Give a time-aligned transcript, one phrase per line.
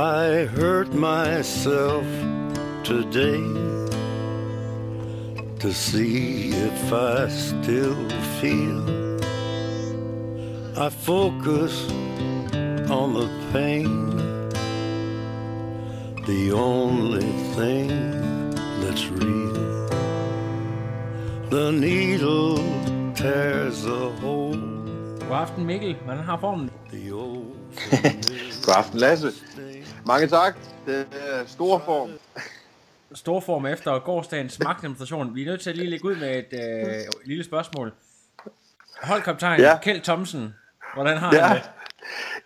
[0.00, 2.06] I hurt myself
[2.84, 3.44] today
[5.58, 8.08] to see if I still
[8.40, 8.80] feel.
[10.78, 11.90] I focus
[12.88, 14.16] on the pain,
[16.24, 17.88] the only thing
[18.80, 19.86] that's real.
[21.50, 22.56] The needle
[23.14, 24.56] tears a hole.
[25.28, 26.70] God aften Mikkel, hvordan har formen?
[26.90, 27.56] The old
[28.66, 29.32] God aften, Lasse.
[30.06, 30.56] Mange tak.
[30.86, 32.10] Det er stor form.
[33.14, 35.34] Stor form efter gårdsdagens magtdemonstration.
[35.34, 37.92] Vi er nødt til at lige lægge ud med et øh, lille spørgsmål.
[39.02, 39.78] Holdkaptajn ja.
[39.82, 40.54] Kjeld Thomsen,
[40.94, 41.46] hvordan har Ja.
[41.46, 41.70] han det?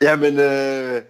[0.01, 1.03] Jamen, øh,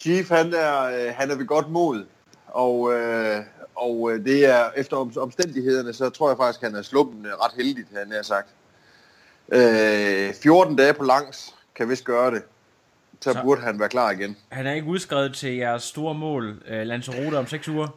[0.00, 2.04] Chief, han er, øh, han er ved godt mod.
[2.46, 3.40] Og, øh,
[3.74, 7.32] og øh, det er efter om, omstændighederne, så tror jeg faktisk, han er sluppen øh,
[7.32, 8.48] ret heldigt, han har sagt.
[9.52, 12.42] Øh, 14 dage på langs kan vist gøre det.
[13.22, 14.36] Så, Så- burde han være klar igen.
[14.48, 17.88] Han er ikke udskrevet til jeres store mål, øh, Lanzarote, om 6 uger.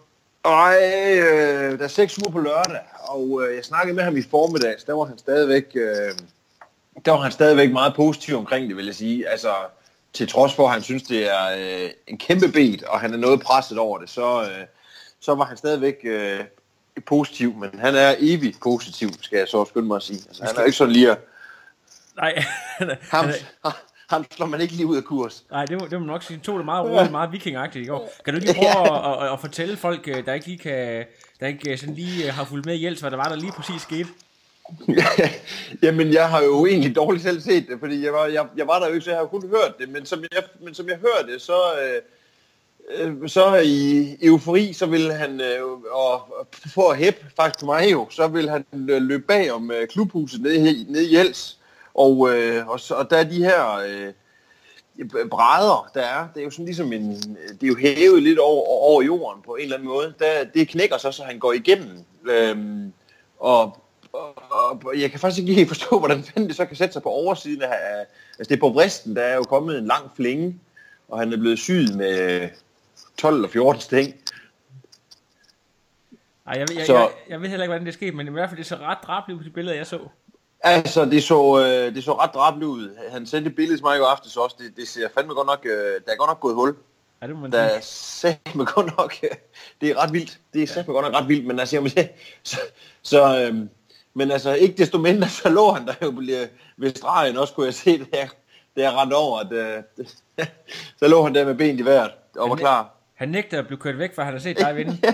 [0.46, 0.76] Ej,
[1.22, 4.84] øh, der er seks uger på lørdag, og øh, jeg snakkede med ham i formiddags,
[4.84, 6.12] der var han stadigvæk, øh,
[7.06, 9.30] der var han stadigvæk meget positiv omkring det, vil jeg sige.
[9.30, 9.54] Altså,
[10.14, 11.46] til trods for, at han synes, det er
[11.84, 14.66] øh, en kæmpe bed, og han er noget presset over det, så, øh,
[15.20, 16.40] så var han stadigvæk øh,
[17.06, 20.20] positiv, men han er evig positiv, skal jeg så skynde mig at sige.
[20.28, 21.20] Altså, han er ikke sådan lige, at-
[22.18, 22.44] Nej,
[23.12, 23.72] han er-
[24.10, 25.46] ham slår man ikke lige ud af kurs.
[25.52, 26.40] Nej, det må, det må man nok sige.
[26.44, 28.12] To det meget roligt, meget vikingagtigt i går.
[28.26, 31.06] Kan du lige prøve at, at, at, fortælle folk, øh, der ikke lige kan,
[31.40, 33.36] der ikke øh, sådan lige øh, har fulgt med i Jels, hvad der var, der
[33.36, 34.10] lige præcis skete?
[35.84, 38.80] Jamen, jeg har jo egentlig dårligt selv set det, fordi jeg var, jeg, jeg var
[38.80, 39.90] der jo ikke, så jeg har kun hørt det.
[39.90, 45.14] Men som jeg, men som jeg hørte det, så, øh, så i eufori, så ville
[45.14, 45.42] han,
[45.92, 50.92] og for at hæppe faktisk mig jo, så ville han løbe bag om klubhuset nede,
[50.92, 51.58] nede i Jels.
[51.96, 54.14] Og, øh, og, så, og der er de her øh,
[55.30, 57.12] brædder, der er, det er jo sådan ligesom en,
[57.62, 60.14] det er jo hævet lidt over, over jorden på en eller anden måde.
[60.20, 62.04] Der, det knækker så, så han går igennem.
[62.26, 62.94] Øhm,
[63.40, 63.78] og,
[64.14, 67.02] og, og jeg kan faktisk ikke helt forstå, hvordan fanden det så kan sætte sig
[67.02, 68.06] på oversiden af,
[68.40, 70.60] altså det er på vristen, der er jo kommet en lang flænge,
[71.08, 72.50] og han er blevet syet med
[73.18, 74.16] 12 eller 14 sting.
[76.48, 78.50] Ej, jeg, jeg, Så- jeg, jeg ved heller ikke, hvordan det skete, men i hvert
[78.50, 80.00] fald det så ret drabeligt på de billeder, jeg så.
[80.66, 82.98] Altså, det så, øh, det så ret drabeligt ud.
[83.12, 84.56] Han sendte et billede til mig i går aftes også.
[84.60, 86.76] Det, det ser fandme godt nok, øh, der er godt nok gået hul.
[87.22, 89.30] Ja, det må man Der er satme godt nok, øh,
[89.82, 90.40] det er ret vildt.
[90.54, 92.10] Det er satme godt nok ret vildt, men altså, jamen, det,
[92.44, 92.58] så,
[93.02, 93.70] så øhm,
[94.14, 97.66] men altså, ikke desto mindre, så lå han der jo øh, ved stregen også, kunne
[97.66, 98.28] jeg se det her,
[98.76, 99.84] det jeg rendte over, at, øh,
[101.00, 102.92] så lå han der med benet i vejret og var klar.
[103.16, 104.98] Han nægter at blive kørt væk, for han har set dig vinde.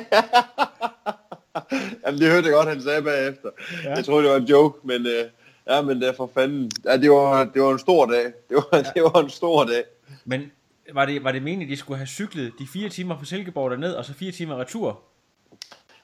[2.06, 3.50] Jamen, det hørte jeg godt, han sagde bagefter.
[3.84, 3.90] Ja.
[3.90, 3.96] Ja.
[3.96, 5.26] Jeg troede, det var en joke, men, øh,
[5.68, 6.72] ja, men det er for fanden.
[6.86, 8.24] Ja, det var, det var en stor dag.
[8.50, 8.84] Det var, ja.
[8.96, 9.84] det var en stor dag.
[10.26, 10.52] Men
[10.94, 13.72] var det, var det meningen, at de skulle have cyklet de fire timer fra Silkeborg
[13.72, 15.00] derned, og så fire timer retur?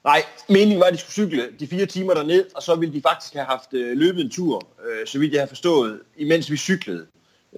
[0.04, 3.02] Nej, meningen var, at de skulle cykle de fire timer derned, og så ville de
[3.02, 6.56] faktisk have haft øh, løbet en tur, øh, så vidt jeg har forstået, imens vi
[6.56, 7.06] cyklede.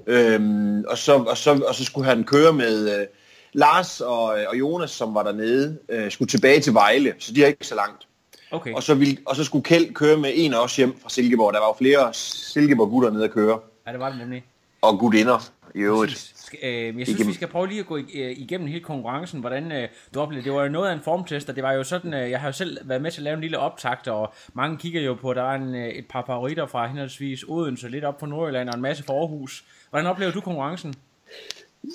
[0.07, 3.07] Øhm, og, så, og, så, og så skulle han køre med øh,
[3.53, 7.47] Lars og, og Jonas, som var dernede, øh, skulle tilbage til Vejle, så de er
[7.47, 8.07] ikke så langt.
[8.51, 8.73] Okay.
[8.75, 11.53] Og så, ville, og så skulle Kjeld køre med en af os hjem fra Silkeborg.
[11.53, 14.45] Der var jo flere Silkeborg-gutter nede at køre, Ja, det var det nemlig.
[14.83, 16.13] og gutinder i øvrigt.
[16.13, 16.35] Præcis.
[16.63, 19.73] Øh, jeg synes, Igennem- vi skal prøve lige at gå øh, igennem hele konkurrencen, hvordan
[19.73, 20.55] øh, du oplevede det.
[20.55, 22.53] var jo noget af en formtest, og det var jo sådan, øh, jeg har jo
[22.53, 25.37] selv været med til at lave en lille optakt, og mange kigger jo på, at
[25.37, 28.83] der var en, et par favoritter fra henholdsvis Odense, lidt op på Nordjylland, og en
[28.83, 29.65] masse fra Aarhus.
[29.91, 30.95] Hvordan oplever du konkurrencen?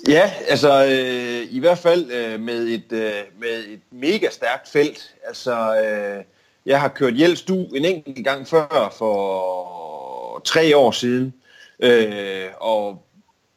[0.08, 3.10] Ja, altså øh, i hvert fald øh, med, et, øh,
[3.40, 5.14] med et mega stærkt felt.
[5.26, 6.24] Altså, øh,
[6.66, 11.34] jeg har kørt Jelst du en enkelt gang før for tre år siden,
[11.80, 12.88] øh, og,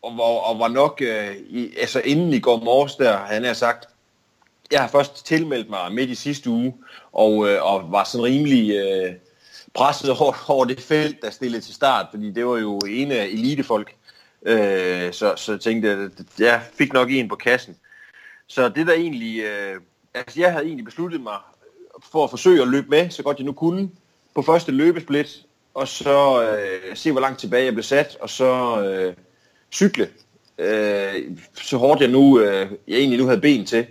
[0.02, 3.54] og, og, og var nok, øh, i, altså inden i går morges der, han har
[3.54, 3.90] sagt,
[4.72, 6.76] jeg har først tilmeldt mig midt i sidste uge,
[7.12, 9.14] og, øh, og var sådan rimelig øh,
[9.74, 13.26] presset over, over det felt, der stillede til start, fordi det var jo en af
[13.26, 13.96] elitefolk.
[14.46, 17.76] Øh, så, så tænkte jeg, at jeg fik nok en på kassen.
[18.48, 19.82] Så det der egentlig, øh,
[20.14, 21.38] altså jeg havde egentlig besluttet mig
[22.12, 23.90] for at forsøge at løbe med, så godt jeg nu kunne,
[24.36, 28.82] på første løbesplit, og så øh, se, hvor langt tilbage jeg blev sat, og så
[28.84, 29.14] øh,
[29.72, 30.10] cykle,
[30.58, 31.14] øh,
[31.62, 33.88] så hårdt jeg nu, øh, jeg egentlig nu havde ben til.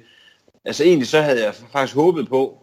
[0.65, 2.63] Altså egentlig så havde jeg faktisk håbet på,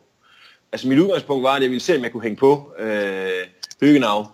[0.71, 3.47] altså mit udgangspunkt var, at jeg ville se, om jeg kunne hænge på øh,
[3.81, 4.25] Høgenau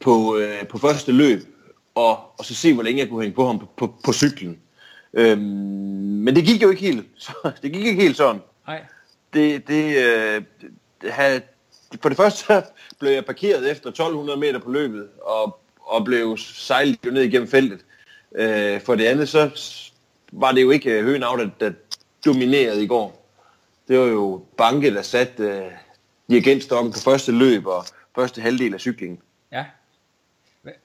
[0.00, 1.42] på, øh, på første løb,
[1.94, 4.58] og, og så se, hvor længe jeg kunne hænge på ham på, på, på cyklen.
[5.14, 5.40] Øhm,
[6.24, 7.06] men det gik jo ikke helt.
[7.24, 7.32] Så,
[7.62, 8.40] det gik ikke helt sådan.
[8.66, 8.82] Nej.
[9.34, 10.42] Det, det, øh,
[11.02, 11.42] det havde,
[12.02, 12.62] for det første så
[12.98, 17.48] blev jeg parkeret efter 1200 meter på løbet, og, og blev sejlet jo ned igennem
[17.48, 17.84] feltet.
[18.34, 19.50] Øh, for det andet så
[20.32, 21.72] var det jo ikke øh, Høgenau, der, der
[22.24, 23.30] dominerede i går.
[23.88, 25.70] Det var jo Banke, der satte øh,
[26.30, 27.84] dirigentstokken på første løb og
[28.14, 29.20] første halvdel af cyklingen.
[29.52, 29.64] Ja.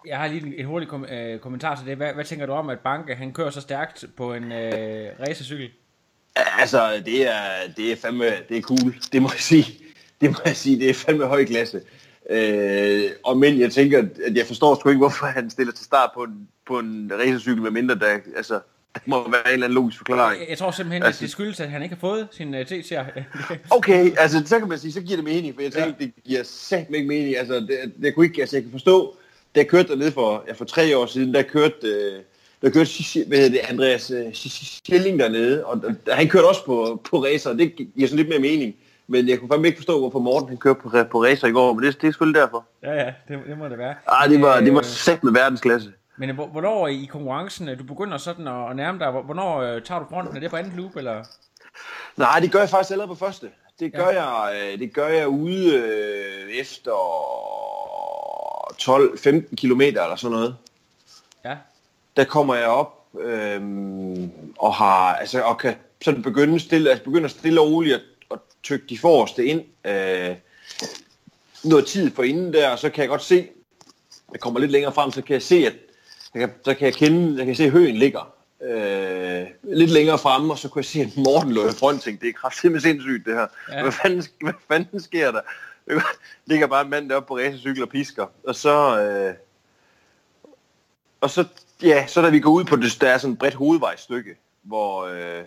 [0.05, 1.97] Jeg har lige en, en hurtig kom, øh, kommentar til det.
[1.97, 5.69] Hvad, hvad tænker du om, at Banke han kører så stærkt på en øh, racercykel?
[6.35, 7.41] Altså, det er,
[7.77, 8.95] det er fandme, det er cool.
[9.11, 9.79] Det må jeg sige.
[10.21, 11.81] Det må jeg sige, det er fandme høj klasse.
[12.29, 16.09] Øh, og men jeg tænker, at jeg forstår sgu ikke, hvorfor han stiller til start
[16.13, 18.59] på en, på en racercykel, med mindre der, altså,
[18.93, 20.41] der må være en eller anden logisk forklaring.
[20.41, 22.61] Jeg, jeg tror simpelthen, altså, at det skyldes, at han ikke har fået sin uh,
[22.61, 23.21] TC'er.
[23.77, 26.05] okay, altså så kan man sige, så giver det mening, for jeg tænker, ja.
[26.05, 27.37] det giver satme ikke mening.
[27.37, 29.17] Altså, det, det kunne ikke, altså jeg kan forstå,
[29.55, 32.21] da jeg kørte dernede for, ja, for tre år siden, der kørte, øh,
[32.61, 37.23] der kørte hvad hedder det, Andreas øh, Schilling dernede, og han kørte også på, på
[37.23, 38.75] racer, og det giver sådan lidt mere mening.
[39.07, 41.73] Men jeg kunne fandme ikke forstå, hvorfor Morten han kørte på, på racer i går,
[41.73, 42.65] men det, det er selvfølgelig derfor.
[42.83, 43.95] Ja, ja, det, det må det være.
[44.07, 45.91] Ah, det var, det var sat med verdensklasse.
[46.17, 50.35] Men hvornår i konkurrencen, du begynder sådan at, nærme dig, hvornår øh, tager du fronten?
[50.35, 51.23] Er det på anden loop, eller?
[52.17, 53.49] Nej, det gør jeg faktisk allerede på første.
[53.79, 54.41] Det gør, ja.
[54.41, 56.91] jeg, det gør jeg ude øh, efter
[58.81, 60.55] 12-15 km eller sådan noget.
[61.45, 61.55] Ja.
[62.19, 63.61] Der kommer jeg op øh,
[64.57, 68.01] og har altså og kan sådan begynde stille, altså begynde stille og roligt at,
[68.31, 69.61] at tykke de forreste ind.
[69.85, 70.35] Øh,
[71.63, 73.47] noget tid for inden der, og så kan jeg godt se,
[74.31, 75.73] jeg kommer lidt længere frem, så kan jeg se, at
[76.33, 80.17] jeg kan, så kan jeg kende, jeg kan se, at høen ligger øh, lidt længere
[80.17, 82.81] fremme, og så kunne jeg se, at Morten lå i front, tænkte, det er kraftigt
[82.81, 83.47] sindssygt det her.
[83.71, 83.81] Ja.
[83.81, 85.41] Hvad, fanden, hvad fanden sker der?
[85.89, 86.01] Der
[86.45, 89.33] ligger bare en mand deroppe på racercykel og pisker, og så, øh,
[91.21, 91.45] og så,
[91.83, 95.05] ja, så da vi går ud på det, der er sådan et bredt hovedvejsstykke, hvor,
[95.05, 95.43] øh,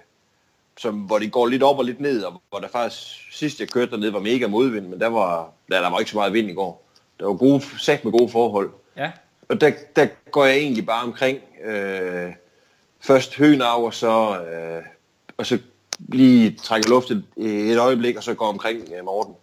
[0.79, 3.69] som, hvor det går lidt op og lidt ned, og hvor der faktisk, sidst jeg
[3.69, 6.51] kørte dernede, var mega modvind, men der var, der, der var ikke så meget vind
[6.51, 6.89] i går.
[7.21, 8.71] Der var gode, sat med gode forhold.
[8.97, 9.13] Ja.
[9.49, 12.33] Og der, der går jeg egentlig bare omkring, øh,
[13.01, 14.83] først Høgenau, og så, øh,
[15.37, 15.59] og så
[15.99, 19.35] lige trækker luften et øjeblik, og så går omkring øh, Morten.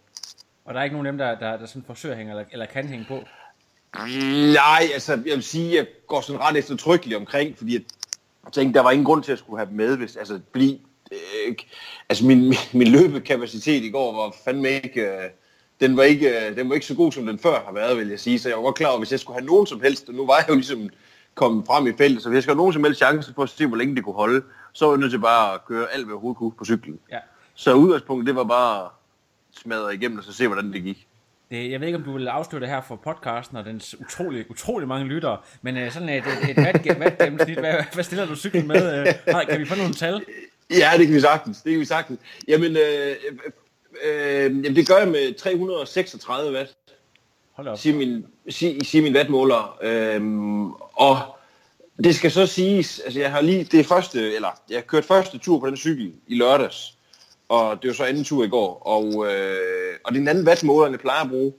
[0.65, 2.45] Og der er ikke nogen af dem, der, der, der sådan forsøger at hænge, eller,
[2.51, 3.23] eller kan hænge på?
[3.93, 7.81] Nej, altså jeg vil sige, jeg går sådan ret eftertrykkeligt omkring, fordi jeg
[8.53, 10.81] tænkte, der var ingen grund til at skulle have dem med, hvis, altså, fordi,
[11.11, 11.55] øh,
[12.09, 15.29] altså min, min, min løbekapacitet i går var fandme ikke, øh,
[15.79, 18.07] den var ikke, øh, den var ikke så god, som den før har været, vil
[18.07, 20.09] jeg sige, så jeg var godt klar over, hvis jeg skulle have nogen som helst,
[20.09, 20.89] og nu var jeg jo ligesom
[21.35, 23.49] kommet frem i feltet, så hvis jeg skulle have nogen som helst chance for at
[23.49, 24.41] se, hvor længe det kunne holde,
[24.73, 26.99] så var jeg nødt til bare at køre alt, hvad jeg kunne på cyklen.
[27.11, 27.19] Ja.
[27.55, 28.89] Så udgangspunktet, det var bare
[29.57, 31.07] smadre igennem, og så se, hvordan det gik.
[31.51, 34.87] Det, jeg ved ikke, om du vil afslutte her for podcasten og dens utrolig, utrolig
[34.87, 36.81] mange lyttere, men uh, sådan et, et, et vat,
[37.17, 39.01] gennemsnit, hvad, hvad stiller du cyklen med?
[39.27, 40.21] Uh, kan vi få nogle tal?
[40.69, 41.61] Ja, det kan vi sagtens.
[41.61, 42.19] Det kan vi sagtens.
[42.47, 43.15] Jamen, øh,
[44.03, 46.75] øh, jamen det gør jeg med 336 watt.
[47.51, 47.77] Hold op.
[47.77, 49.77] Siger min, siger, siger min wattmåler.
[49.81, 51.19] Øhm, og
[52.03, 55.37] det skal så siges, altså jeg har lige det første, eller jeg har kørt første
[55.37, 56.98] tur på den cykel i lørdags
[57.49, 60.47] og det var så anden tur i går, og, øh, og det er en anden
[60.47, 61.53] wattmåler, end jeg plejer at bruge.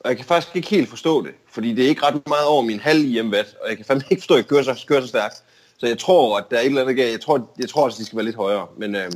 [0.00, 2.62] Og jeg kan faktisk ikke helt forstå det, fordi det er ikke ret meget over
[2.62, 5.06] min halv watt, og jeg kan fandme ikke forstå, at jeg kører så, kører så
[5.06, 5.34] stærkt.
[5.76, 7.12] Så jeg tror, at der er et eller andet galt.
[7.12, 9.10] Jeg tror, jeg tror at de skal være lidt højere, men øh,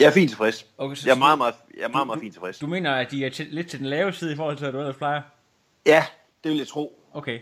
[0.00, 0.66] jeg er fint tilfreds.
[0.78, 2.58] Okay, så jeg er meget, meget, jeg er meget, meget fint tilfreds.
[2.58, 4.72] Du mener, at de er til, lidt til den lave side i forhold til, at
[4.72, 5.22] du ellers plejer?
[5.86, 6.04] Ja,
[6.44, 7.02] det vil jeg tro.
[7.14, 7.38] Okay.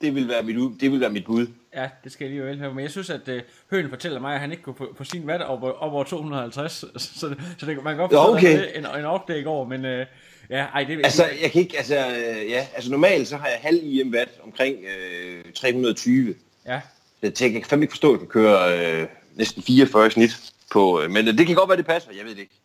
[0.00, 1.46] Det vil være mit, det vil være mit bud.
[1.76, 2.74] Ja, det skal jeg lige have.
[2.74, 3.34] Men jeg synes, at uh,
[3.70, 6.72] Høen fortæller mig, at han ikke kunne på, på sin watt op, op over 250.
[6.72, 8.58] Så, så, så det, man kan godt forstå, okay.
[8.58, 9.84] det en, en off i går, men...
[9.84, 10.06] Uh,
[10.50, 13.58] ja, ej, det, altså, jeg kan ikke, altså, øh, ja, altså normalt så har jeg
[13.60, 16.34] halv IM watt omkring øh, 320.
[16.66, 16.80] Ja.
[17.20, 20.52] Så jeg, jeg kan fandme ikke forstå, at jeg kan køre øh, næsten 44 snit
[20.72, 22.60] på, øh, men øh, det kan godt være, det passer, jeg ved det ikke.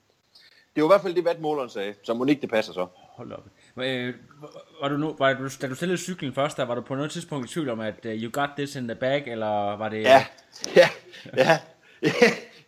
[0.76, 2.88] Det var i hvert fald det, wattmåleren sagde, så må ikke det passer så.
[3.22, 3.46] Hold op.
[3.84, 4.14] Øh,
[4.82, 7.12] var du nu, var du, da du stillede cyklen først, der var du på noget
[7.12, 10.02] tidspunkt i tvivl om, at uh, you got this in the bag, eller var det...
[10.02, 10.26] Ja,
[10.76, 10.90] ja,
[11.38, 11.60] ja.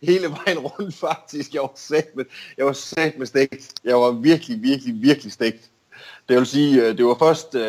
[0.08, 1.54] Hele vejen rundt faktisk.
[1.54, 2.24] Jeg var sat med,
[2.56, 3.74] jeg var sat med stegt.
[3.84, 5.70] Jeg var virkelig, virkelig, virkelig stegt.
[6.28, 7.60] Det vil sige, øh, det var først uh,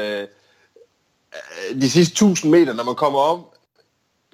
[1.82, 3.46] de sidste 1000 meter, når man kommer om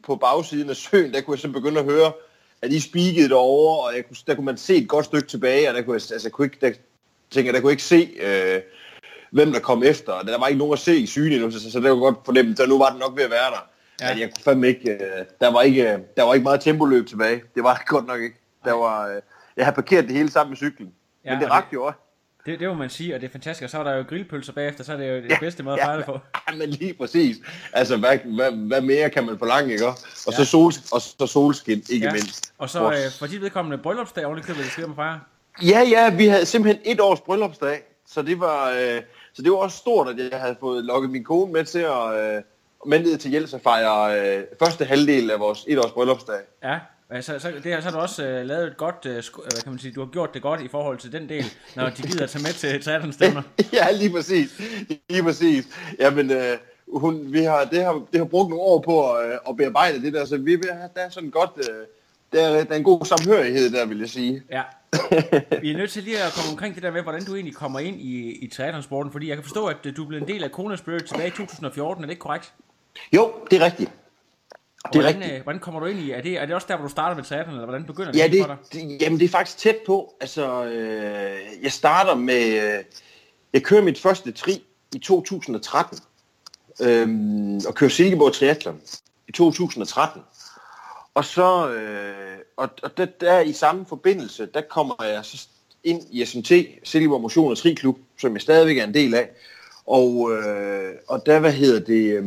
[0.03, 2.13] på bagsiden af søen, der kunne jeg så begynde at høre,
[2.61, 5.69] at de spikede derovre, og jeg kunne, der kunne man se et godt stykke tilbage,
[5.69, 6.71] og der kunne jeg, altså, jeg kunne ikke, der,
[7.31, 8.61] tænker, der kunne ikke se, øh,
[9.31, 10.21] hvem der kom efter.
[10.21, 12.57] Der var ikke nogen at se i syne endnu, så, så det var godt fornemt,
[12.57, 13.67] så nu var det nok ved at være der.
[14.01, 14.07] Ja.
[14.07, 17.41] jeg kunne fandme ikke, øh, der, var ikke, der var ikke meget tempoliøb tilbage.
[17.55, 18.35] Det var det godt nok ikke.
[18.65, 19.21] Der var, øh,
[19.57, 20.91] jeg havde parkeret det hele sammen med cyklen.
[21.25, 21.97] Ja, Ja, Men det rakte jo også.
[22.45, 23.63] Det, det må man sige, og det er fantastisk.
[23.63, 25.85] Og så er der jo grillpølser bagefter, så er det jo det bedste måde at
[25.85, 26.11] fejre det på.
[26.51, 27.37] Ja, men lige præcis.
[27.73, 29.87] Altså, hvad, hvad, hvad mere kan man forlange, ikke?
[29.87, 30.43] Og så, Ja.
[30.43, 32.11] sol, og så solskin, ikke Ja.
[32.11, 32.53] mindst.
[32.57, 35.19] Og så øh, for dit vedkommende bryllupsdag oven i købet, det skal man fejre.
[35.63, 39.01] Ja, ja, vi havde simpelthen et års bryllupsdag, så det var, øh,
[39.33, 42.35] så det var også stort, at jeg havde fået lukket min kone med til at
[42.35, 42.41] øh,
[42.85, 46.39] med ned til Jels at fejre øh, første halvdel af vores et års bryllupsdag.
[46.63, 46.79] Ja,
[47.09, 49.71] altså, så, det, har- så har du også øh, lavet et godt, øh, hvad kan
[49.71, 52.25] man sige, du har gjort det godt i forhold til den del, når de gider
[52.25, 53.41] tage med til teaterstævner.
[53.73, 54.61] ja, lige præcis.
[55.09, 55.65] Lige præcis.
[55.99, 56.57] Jamen, øh,
[56.93, 60.01] hun, vi har, det, har, det har brugt nogle år på at, øh, at bearbejde
[60.01, 61.75] det der, så vi, der er sådan godt, øh,
[62.33, 64.43] der, er, der er en god samhørighed der, vil jeg sige.
[64.51, 64.61] Ja.
[65.61, 67.79] Vi er nødt til lige at komme omkring det der med, hvordan du egentlig kommer
[67.79, 70.51] ind i, i teatersporten, fordi jeg kan forstå, at øh, du blev en del af
[70.51, 72.53] Kona Spirit tilbage i 2014, er det ikke korrekt?
[73.15, 73.91] Jo, det er rigtigt.
[73.91, 75.37] Det er hvordan, rigtigt.
[75.37, 77.15] øh, hvordan kommer du ind i, er det, er det også der, hvor du starter
[77.15, 78.89] med teateren, eller hvordan begynder det Ja, helt for det, dig?
[78.89, 80.13] det, jamen det er faktisk tæt på.
[80.21, 82.45] Altså, øh, jeg starter med,
[82.77, 82.83] øh,
[83.53, 84.63] jeg kører mit første tri
[84.95, 85.99] i 2013,
[86.81, 88.81] øhm, og kører Silkeborg Triathlon
[89.27, 90.21] i 2013.
[91.13, 95.47] Og så, øh, og, og der, der i samme forbindelse, der kommer jeg så
[95.83, 96.51] ind i SMT,
[96.83, 99.29] Silkeborg Motion og Triklub, som jeg stadigvæk er en del af.
[99.85, 102.25] Og, øh, og der, hvad hedder det, øh,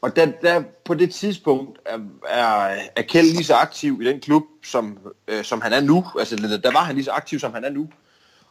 [0.00, 1.98] og der, der på det tidspunkt er,
[2.28, 4.98] er, er Kjeld lige så aktiv i den klub, som,
[5.28, 6.04] øh, som han er nu.
[6.18, 7.88] Altså, der var han lige så aktiv, som han er nu.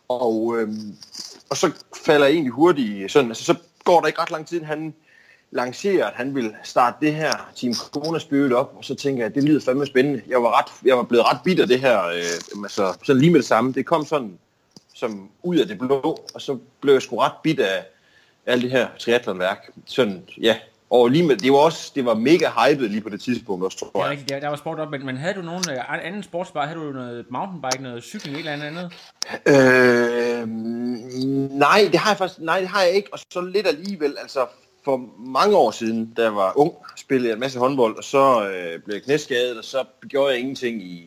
[0.08, 0.70] Og, øh,
[1.50, 1.72] og så
[2.06, 4.94] falder jeg egentlig hurtigt sådan, altså så går der ikke ret lang tid, han
[5.56, 9.30] lancerer, at han vil starte det her Team Corona Spirit op, og så tænker jeg,
[9.30, 10.22] at det lyder fandme spændende.
[10.28, 13.40] Jeg var, ret, jeg var blevet ret bitter det her, øh, altså sådan lige med
[13.40, 13.74] det samme.
[13.74, 14.38] Det kom sådan
[14.94, 17.86] som ud af det blå, og så blev jeg sgu ret bit af
[18.46, 19.70] alt det her triathlonværk.
[19.86, 20.58] Sådan, ja.
[20.90, 23.78] Og lige med, det var også, det var mega hypet lige på det tidspunkt også,
[23.78, 24.10] tror Ja, jeg.
[24.12, 26.66] rigtigt, der, der var sport op, men, men havde du nogen øh, anden sportsbar?
[26.66, 28.92] Havde du noget mountainbike, noget cykling, et eller andet andet?
[29.48, 30.48] Øh,
[31.58, 34.46] nej, det har jeg faktisk, nej, det har jeg ikke, og så lidt alligevel, altså
[34.86, 38.50] for mange år siden, da jeg var ung, spillede jeg en masse håndbold, og så
[38.50, 41.04] øh, blev jeg knæskadet, og så gjorde jeg ingenting i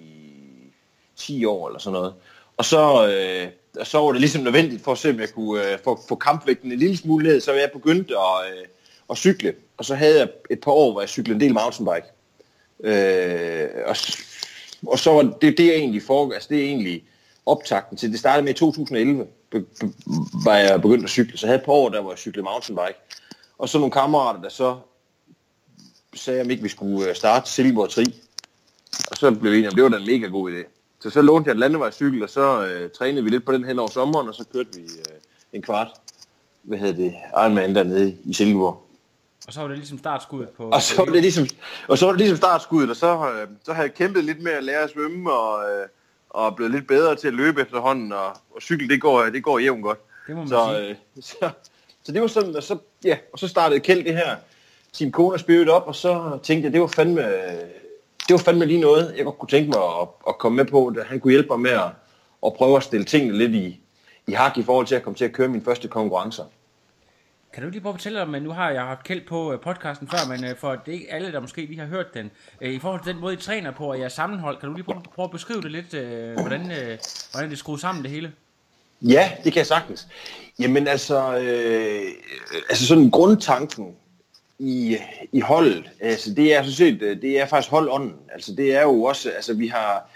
[1.16, 2.14] 10 år eller sådan noget.
[2.56, 3.48] Og så, øh,
[3.80, 6.14] og så var det ligesom nødvendigt for at se, om jeg kunne øh, få, få
[6.14, 8.64] kampvægten en lille smule ned, så jeg begyndte at, øh,
[9.10, 9.54] at cykle.
[9.76, 12.06] Og så havde jeg et par år, hvor jeg cyklede en del mountainbike.
[12.84, 13.96] Øh, og,
[14.86, 17.04] og så var det, det er egentlig for, altså det er egentlig
[17.46, 19.92] optakten til, det startede med i 2011, be, be,
[20.44, 22.44] var jeg begyndt at cykle, så jeg havde et par år, der hvor jeg cyklede
[22.44, 22.98] mountainbike.
[23.58, 24.76] Og så nogle kammerater, der så
[26.14, 28.04] sagde, om ikke vi skulle øh, starte Silkeborg Tri.
[29.10, 30.68] Og så blev vi enige om, det var da en mega god idé.
[31.00, 33.78] Så så lånte jeg en landevejscykel, og så øh, trænede vi lidt på den hen
[33.78, 35.18] over sommeren, og så kørte vi øh,
[35.52, 35.88] en kvart,
[36.62, 38.84] hvad hedder det, Ironman dernede i Silkeborg.
[39.46, 40.68] Og så var det ligesom startskuddet på...
[40.68, 41.46] Og så var det ligesom,
[41.88, 44.52] og så var det ligesom startskuddet, og så, øh, så havde jeg kæmpet lidt med
[44.52, 45.86] at lære at svømme, og, øh,
[46.30, 49.58] og blevet lidt bedre til at løbe efterhånden, og, og cykel, det går, det går
[49.58, 49.98] jævnt godt.
[50.26, 50.88] Det må man så, sige.
[50.88, 50.96] øh,
[51.30, 51.50] så,
[52.08, 54.36] så det var sådan, og så, ja, og så startede Kjeld det her
[54.92, 57.22] Team Kona Spirit op, og så tænkte jeg, det var fandme,
[58.28, 60.86] det var fandme lige noget, jeg godt kunne tænke mig at, at komme med på,
[60.86, 61.90] at han kunne hjælpe mig med at,
[62.46, 63.80] at prøve at stille tingene lidt i,
[64.26, 66.44] i hak i forhold til at komme til at køre mine første konkurrencer.
[67.52, 69.60] Kan du lige prøve at fortælle om, men nu har jeg haft kæld på øh,
[69.60, 72.30] podcasten før, men øh, for det er ikke alle, der måske lige har hørt den.
[72.60, 74.84] Øh, I forhold til den måde, I træner på og jeres sammenhold, kan du lige
[74.84, 75.90] prøve, prøve at beskrive det lidt,
[76.40, 76.60] hvordan,
[77.32, 78.32] hvordan det skruer sammen det hele?
[79.02, 80.06] Ja, det kan jeg sagtens.
[80.58, 82.12] Jamen altså, øh,
[82.68, 83.94] altså sådan grundtanken
[84.58, 84.96] i,
[85.32, 88.14] i holdet, altså det er, så set, det er faktisk holdånden.
[88.32, 90.10] Altså det er jo også, altså vi har,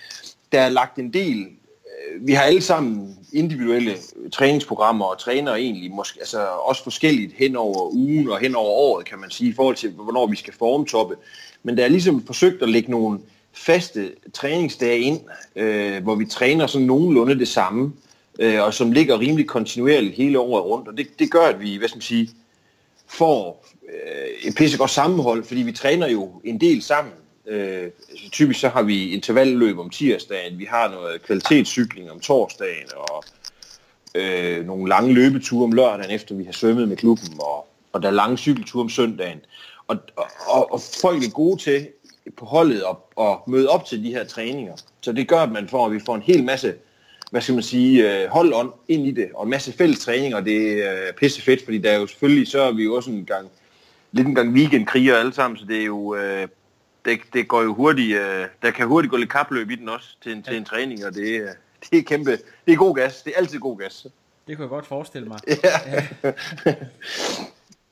[0.52, 3.94] der er lagt en del, øh, vi har alle sammen individuelle
[4.32, 9.06] træningsprogrammer og træner egentlig måske, altså også forskelligt hen over ugen og hen over året,
[9.06, 11.16] kan man sige, i forhold til, hvornår vi skal formtoppe.
[11.62, 13.20] Men der er ligesom forsøgt at lægge nogle
[13.52, 15.20] faste træningsdage ind,
[15.56, 17.92] øh, hvor vi træner sådan nogenlunde det samme,
[18.38, 20.88] øh, og som ligger rimelig kontinuerligt hele året rundt.
[20.88, 22.30] Og det, det gør, at vi, hvad skal man sige,
[23.08, 27.14] får øh, et pissegodt sammenhold, fordi vi træner jo en del sammen.
[27.46, 32.88] Øh, altså typisk så har vi intervalløb om tirsdagen, vi har noget kvalitetscykling om torsdagen,
[32.96, 33.24] og
[34.14, 38.08] øh, nogle lange løbeture om lørdagen, efter vi har svømmet med klubben, og, og der
[38.08, 39.40] er lange cykelture om søndagen.
[39.86, 39.96] Og,
[40.46, 41.88] og, og folk er gode til
[42.36, 44.76] på holdet at, at møde op til de her træninger.
[45.00, 46.74] Så det gør, at man får, at vi får en hel masse
[47.32, 50.44] hvad skal man sige, øh, holdånd ind i det, og en masse fælles træninger, og
[50.44, 53.10] det er øh, pisse fedt, fordi der er jo selvfølgelig, så er vi jo også
[53.10, 53.48] en gang,
[54.12, 56.48] lidt en gang weekendkriger alle sammen, så det er jo, øh,
[57.04, 60.16] det, det går jo hurtigt, øh, der kan hurtigt gå lidt kapløb i den også,
[60.22, 61.48] til en, til en træning, og det, øh,
[61.90, 62.30] det er kæmpe,
[62.66, 64.06] det er god gas, det er altid god gas.
[64.46, 65.38] Det kunne jeg godt forestille mig.
[65.46, 66.06] Ja.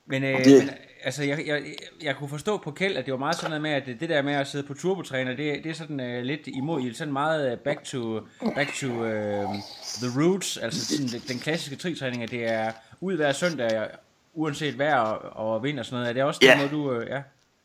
[0.06, 0.70] Men, øh, Det- men
[1.04, 1.62] altså, jeg, jeg,
[2.02, 4.22] jeg kunne forstå på Kjeld, at det var meget sådan noget med, at det, der
[4.22, 7.52] med at sidde på turbotræner, det, det er sådan uh, lidt imod, I sådan meget
[7.52, 8.20] uh, back to,
[8.54, 9.54] back to uh,
[10.02, 13.88] the roots, altså sådan, den, klassiske tritræning, at det er ud hver søndag,
[14.34, 16.08] uanset vejr og, og vind og sådan noget.
[16.08, 16.56] Er det også Ja.
[16.56, 16.96] måde, du...
[16.96, 17.22] Uh, ja.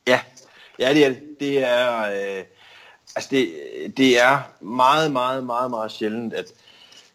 [0.07, 0.19] Ja,
[0.79, 1.21] ja det er det.
[1.39, 2.43] Det er, øh,
[3.15, 3.49] altså det,
[3.97, 6.45] det er meget, meget, meget, meget sjældent, at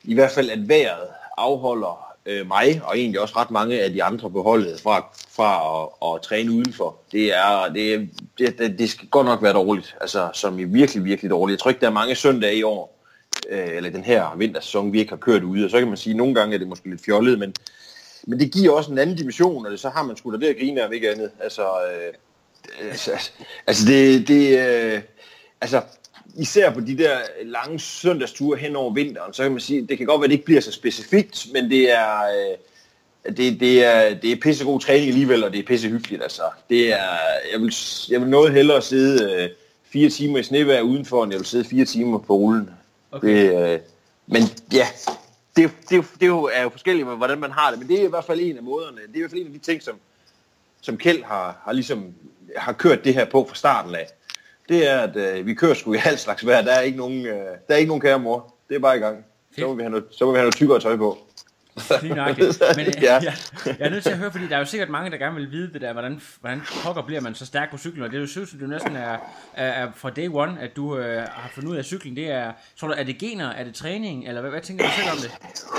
[0.05, 4.03] i hvert fald at vejret afholder øh, mig, og egentlig også ret mange af de
[4.03, 5.51] andre på holdet, fra, fra
[5.83, 6.97] at, at træne udenfor.
[7.13, 8.09] Det er, det,
[8.39, 11.57] det, det, det skal godt nok være dårligt, altså som i virkelig, virkelig dårligt.
[11.57, 13.05] Jeg tror ikke, der er mange søndage i år,
[13.49, 16.13] øh, eller den her vintersæson, vi ikke har kørt ude, og så kan man sige,
[16.13, 17.55] at nogle gange er det måske lidt fjollet, men,
[18.27, 20.47] men det giver også en anden dimension, og det, så har man sgu da det
[20.47, 21.31] at grine af, om ikke andet.
[21.41, 22.15] Altså, øh,
[22.91, 23.31] altså,
[23.67, 25.01] altså det, det øh,
[25.61, 25.83] altså
[26.37, 30.07] især på de der lange søndagsture hen over vinteren, så kan man sige, det kan
[30.07, 32.19] godt være, at det ikke bliver så specifikt, men det er,
[33.27, 36.23] øh, det, det er, det er pissegod træning alligevel, og det er pissehyggeligt.
[36.23, 36.43] Altså.
[36.71, 37.09] Det er,
[37.53, 37.75] jeg, vil,
[38.11, 39.49] jeg vil noget hellere sidde øh,
[39.85, 42.71] fire timer i snevejr udenfor, end jeg vil sidde fire timer på rullen.
[43.13, 43.29] Okay.
[43.29, 43.81] Det, øh,
[44.27, 44.87] men ja,
[45.57, 48.05] det, er jo- det, det er jo, forskelligt, hvordan man har det, men det er
[48.05, 48.97] i hvert fald en af måderne.
[48.97, 49.97] Det er i hvert fald en af de ting, som,
[50.81, 52.15] som Kjeld har, har, ligesom,
[52.57, 54.07] har kørt det her på fra starten af.
[54.71, 56.63] Det er, at øh, vi kører sgu i halv slags vejr.
[56.63, 58.55] Der er ikke nogen, øh, der er ikke nogen kære mor.
[58.69, 59.25] Det er bare i gang.
[59.59, 61.19] Så må vi have noget, så må vi have noget tykkere tøj på.
[62.03, 62.63] Lige nøjagtigt.
[62.77, 63.13] Men øh, Ja.
[63.15, 63.35] jeg,
[63.67, 65.51] jeg er nødt til at høre, fordi der er jo sikkert mange, der gerne vil
[65.51, 68.21] vide det der, hvordan, hvordan pokker bliver man så stærk på cyklen, og det er
[68.21, 69.17] jo synes, at du næsten er,
[69.55, 72.53] er, er fra day one, at du øh, har fundet ud af cyklen, det er,
[72.81, 75.17] tror du, er det gener, er det træning, eller hvad, hvad tænker du selv om
[75.17, 75.31] det?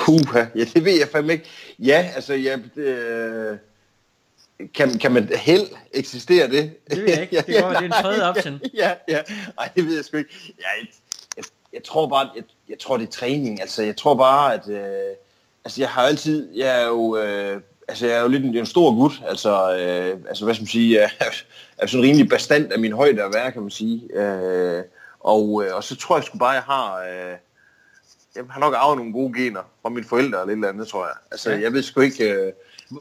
[0.05, 1.45] Huha, ja, det ved jeg fandme ikke.
[1.79, 3.57] Ja, altså, ja, øh,
[4.67, 6.73] kan, kan man held eksistere det?
[6.89, 7.35] Det ved jeg ikke.
[7.37, 8.59] Det godt være, det er en tredje option.
[8.73, 9.19] Ja, ja.
[9.59, 10.29] Ej, det ved jeg sgu ikke.
[10.59, 10.87] Ja, jeg,
[11.37, 13.61] jeg, jeg tror bare, jeg, jeg tror, det er træning.
[13.61, 14.69] Altså, jeg tror bare, at...
[14.69, 15.15] Øh,
[15.65, 16.49] altså, jeg har altid...
[16.55, 17.17] Jeg er jo...
[17.17, 19.21] Øh, altså, jeg er jo lidt en, en stor gut.
[19.27, 20.99] Altså, øh, altså hvad skal man sige?
[21.01, 21.25] Jeg er,
[21.77, 24.13] er sådan rimelig bestand af min højde at være, kan man sige.
[24.13, 24.83] Øh,
[25.19, 26.97] og, øh, og så tror jeg sgu bare, jeg har...
[26.97, 27.35] Øh,
[28.35, 31.05] jeg har nok arvet nogle gode gener fra mine forældre eller et eller andet, tror
[31.05, 31.15] jeg.
[31.31, 31.55] Altså, Ja.
[31.55, 31.61] ja.
[31.61, 32.31] jeg ved sgu ikke...
[32.33, 32.53] Øh,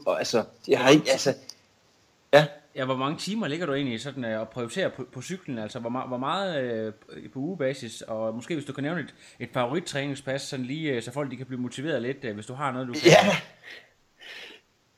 [0.05, 1.11] og, altså, jeg har ikke...
[1.11, 1.33] Altså,
[2.33, 5.21] ja, Ja, hvor mange timer ligger du egentlig i sådan øh, at prioritere på, på
[5.21, 5.57] cyklen?
[5.57, 6.93] Altså, hvor, hvor meget øh,
[7.33, 8.01] på ugebasis?
[8.01, 11.37] Og måske hvis du kan nævne et, et favorittræningspas, sådan lige, øh, så folk de
[11.37, 13.01] kan blive motiveret lidt, øh, hvis du har noget, du kan...
[13.05, 13.37] Ja.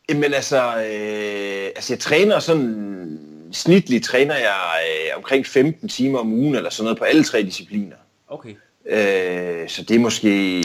[0.10, 6.34] Jamen altså, øh, altså jeg træner sådan, snitligt træner jeg øh, omkring 15 timer om
[6.34, 7.96] ugen, eller sådan noget på alle tre discipliner.
[8.28, 8.56] Okay.
[8.86, 10.62] Øh, så det er måske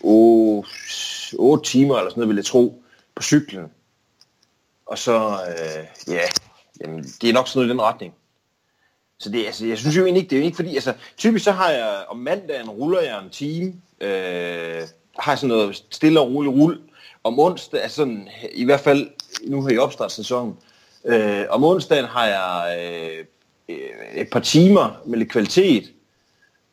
[0.00, 0.68] 8,
[1.38, 2.82] 8 timer eller sådan noget, vil jeg tro,
[3.14, 3.66] på cyklen.
[4.90, 6.20] Og så, øh, ja,
[6.80, 8.14] jamen, det er nok sådan noget i den retning.
[9.18, 11.44] Så det, altså, jeg synes jo egentlig ikke, det er jo ikke fordi, altså, typisk
[11.44, 14.82] så har jeg, om mandagen ruller jeg en time, øh,
[15.18, 16.80] har sådan noget stille og roligt rull.
[17.24, 19.10] Om onsdag, altså sådan, i hvert fald
[19.46, 20.56] nu her i opstartssæsonen,
[21.04, 23.24] øh, om onsdagen har jeg øh,
[23.68, 25.92] øh, et par timer med lidt kvalitet.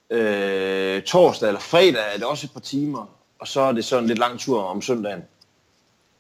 [0.10, 3.06] Øh, torsdag eller fredag er det også et par timer,
[3.40, 5.24] og så er det sådan en lidt lang tur om søndagen.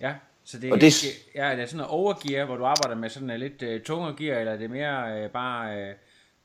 [0.01, 0.13] Ja,
[0.47, 1.05] så det, Og det...
[1.35, 4.15] ja, er det sådan noget overgear, hvor du arbejder med sådan en lidt uh, tungere
[4.17, 5.89] gear, eller er det mere uh, bare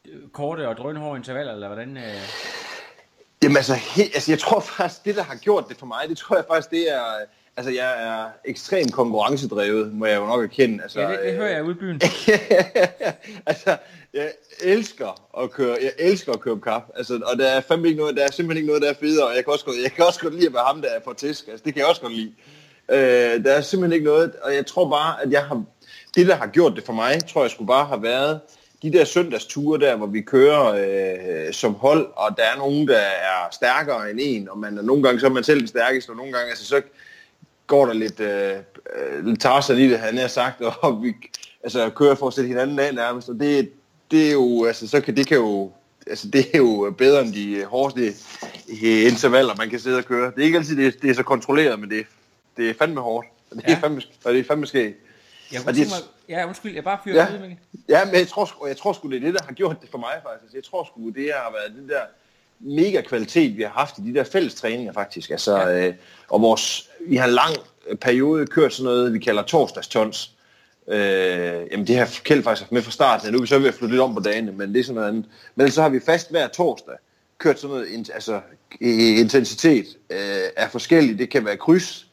[0.09, 1.97] uh, korte og drønhårde intervaller, eller hvordan?
[1.97, 2.03] Uh...
[3.43, 6.19] Jamen altså, he, altså, jeg tror faktisk, det der har gjort det for mig, det
[6.19, 7.05] tror jeg faktisk, det er,
[7.57, 10.83] altså jeg er ekstremt konkurrencedrevet, må jeg jo nok erkende.
[10.83, 12.01] Altså, Ja, det, det øh, hører jeg ude i byen.
[13.51, 13.77] altså,
[14.15, 16.83] jeg elsker at køre, jeg elsker at køre kap.
[16.97, 19.27] Altså, og der er fandme ikke noget, der er simpelthen ikke noget, der er federe,
[19.27, 21.01] og jeg kan også godt, jeg kan også godt lide at være ham, der er
[21.05, 21.49] for tisk.
[21.49, 22.33] Altså, det kan jeg også godt lide.
[22.92, 25.64] Øh, der er simpelthen ikke noget, og jeg tror bare, at jeg har,
[26.14, 28.40] det der har gjort det for mig, tror jeg skulle bare have været
[28.83, 32.98] de der søndagsture der, hvor vi kører øh, som hold, og der er nogen, der
[32.98, 36.11] er stærkere end en, og man, er nogle gange så er man selv den stærkeste,
[36.11, 36.83] og nogle gange, altså så
[37.66, 38.57] går der lidt, øh,
[39.26, 41.14] lidt Tarzan i det, han har sagt, og vi
[41.62, 43.70] altså, kører for at sætte hinanden af nærmest, og det,
[44.11, 45.72] det er jo, altså, så kan, det kan jo,
[46.07, 48.14] altså, det er jo bedre end de hårdeste
[48.83, 50.33] intervaller, man kan sidde og køre.
[50.35, 52.07] Det er ikke altid, det, det er så kontrolleret, men det,
[52.57, 53.77] det er fandme hårdt, og det, Ja.
[53.77, 54.97] er, fandme, og det er fandme skægt.
[55.53, 57.35] Jeg Og det- mig, ja, undskyld, jeg bare fyrer Ja.
[57.35, 57.59] ud, Mikkel.
[57.88, 59.91] Ja, men jeg tror, sgu, jeg tror sgu, det er det, der har gjort det
[59.91, 60.55] for mig faktisk.
[60.55, 62.01] Jeg tror sgu, det har været den der
[62.61, 65.31] mega kvalitet, vi har haft i de der fælles træninger faktisk.
[65.31, 65.87] Altså, Ja.
[65.88, 65.95] øh,
[66.29, 67.57] og vores, vi har en lang
[68.01, 70.33] periode kørt sådan noget, vi kalder torsdagstons.
[70.88, 70.99] Øh,
[71.71, 73.33] jamen det har Kjeld faktisk haft med fra starten.
[73.33, 74.95] Nu er vi så ved at flytte lidt om på dagene, men det er sådan
[74.95, 75.25] noget andet.
[75.55, 76.95] Men så har vi fast hver torsdag
[77.38, 78.41] kørt sådan noget altså,
[78.81, 80.19] intensitet øh,
[80.57, 81.19] er forskelligt.
[81.19, 82.07] Det kan være kryds,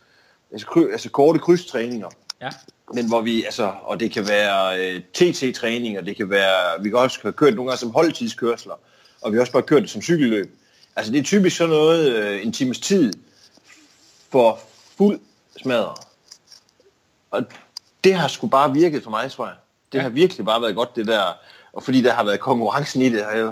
[0.52, 2.10] altså, kry, altså korte krydstræninger
[2.42, 2.50] Ja.
[2.94, 6.98] men hvor vi, altså, og det kan være øh, TT-træninger, det kan være, vi kan
[6.98, 8.74] også have kørt nogle gange som holdtidskørsler,
[9.22, 10.56] og vi har også bare kørt det som cykelløb.
[10.96, 13.14] Altså det er typisk sådan noget, øh, en times tid
[14.32, 14.60] for
[14.98, 15.20] fuld
[15.62, 15.98] smadret.
[17.32, 17.44] Og
[18.04, 19.56] det har sgu bare virket for mig, tror jeg.
[19.92, 20.02] Det ja.
[20.02, 21.24] har virkelig bare været godt, det der.
[21.74, 23.46] Og fordi der har været konkurrencen i det, har jeg,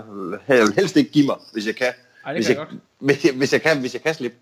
[0.46, 1.92] har jeg jo helst ikke give mig, hvis jeg kan.
[2.24, 2.80] Ej, det hvis, kan jeg, jeg godt.
[3.06, 4.36] hvis, jeg, hvis jeg kan, hvis jeg kan slippe.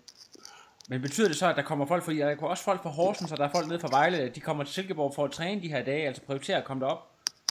[0.89, 3.31] Men betyder det så, at der kommer folk, fordi der kommer også folk fra Horsens,
[3.31, 5.67] og der er folk nede fra Vejle, de kommer til Silkeborg for at træne de
[5.67, 6.97] her dage, altså prioritere at komme derop?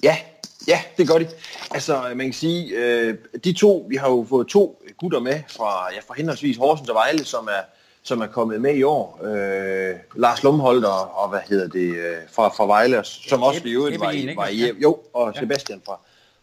[0.02, 0.16] Ja,
[0.68, 1.28] ja, det gør de.
[1.70, 5.92] Altså, man kan sige, øh, de to, vi har jo fået to gutter med fra,
[5.94, 7.62] ja, fra henholdsvis Horsens og Vejle, som er,
[8.02, 9.20] som er kommet med i år.
[9.24, 13.60] Øh, Lars Lumholdt og, og hvad hedder det, øh, fra, fra Vejle, som Ja, også
[13.64, 15.40] i øvrigt var, i, var i, jo, og Ja.
[15.40, 15.98] Sebastian fra,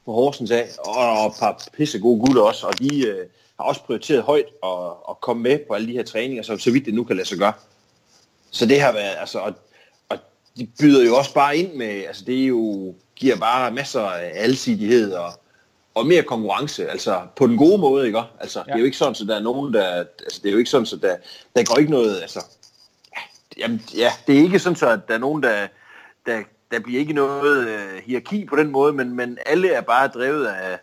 [0.05, 3.25] fra Horsens af, og, og et par pisse gode gutter også, og de øh,
[3.59, 4.69] har også prioriteret højt at,
[5.09, 7.27] at komme med på alle de her træninger, så, så vidt det nu kan lade
[7.27, 7.53] sig gøre.
[8.51, 9.53] Så det har været, altså, og,
[10.09, 10.17] og
[10.57, 14.31] de byder jo også bare ind med, altså det er jo, giver bare masser af
[14.35, 15.31] alsidighed og,
[15.95, 18.21] og mere konkurrence, altså på den gode måde, ikke?
[18.39, 18.63] Altså, ja.
[18.63, 20.69] det er jo ikke sådan, så der er nogen, der, altså det er jo ikke
[20.69, 21.15] sådan, så der,
[21.55, 22.39] der går ikke noget, altså,
[23.17, 23.21] ja,
[23.57, 25.67] jamen, ja, det er ikke sådan, så at der er nogen, der,
[26.25, 30.07] der, der bliver ikke noget øh, hierarki på den måde, men, men alle er bare
[30.07, 30.79] drevet af,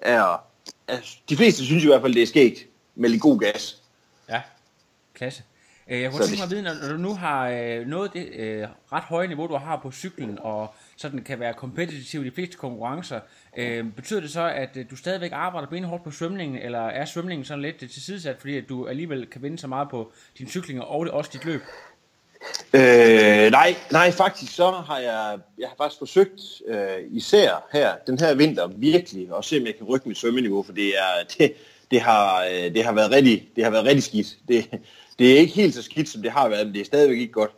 [0.00, 0.36] af,
[0.88, 3.82] af, de fleste synes i hvert fald, det er skægt med lidt god gas.
[4.28, 4.42] Ja,
[5.14, 5.42] klasse.
[5.88, 8.12] Øh, Jeg kunne Så tænke det- mig at vide, når du nu har øh, nået
[8.12, 12.26] det øh, ret høje niveau, du har på cyklen, og sådan kan være kompetitiv i
[12.26, 13.20] de fleste konkurrencer,
[13.56, 17.44] øh, betyder det så, at øh, du stadigvæk arbejder benhårdt på svømningen, eller er svømningen
[17.44, 20.88] sådan lidt tilsidesat, fordi at du alligevel kan vinde så meget på din cykling og
[21.00, 21.60] også dit løb?
[22.74, 28.18] Øh, nej, nej, faktisk så har jeg, jeg har faktisk forsøgt øh, især her, den
[28.18, 31.52] her vinter, virkelig at se, om jeg kan rykke mit svømmeniveau, for det, er, det,
[31.90, 34.38] det, har, øh, det, har været rigtig, det har været rigtig skidt.
[34.48, 34.66] Det,
[35.18, 37.32] det er ikke helt så skidt, som det har været, men det er stadigvæk ikke
[37.32, 37.50] godt.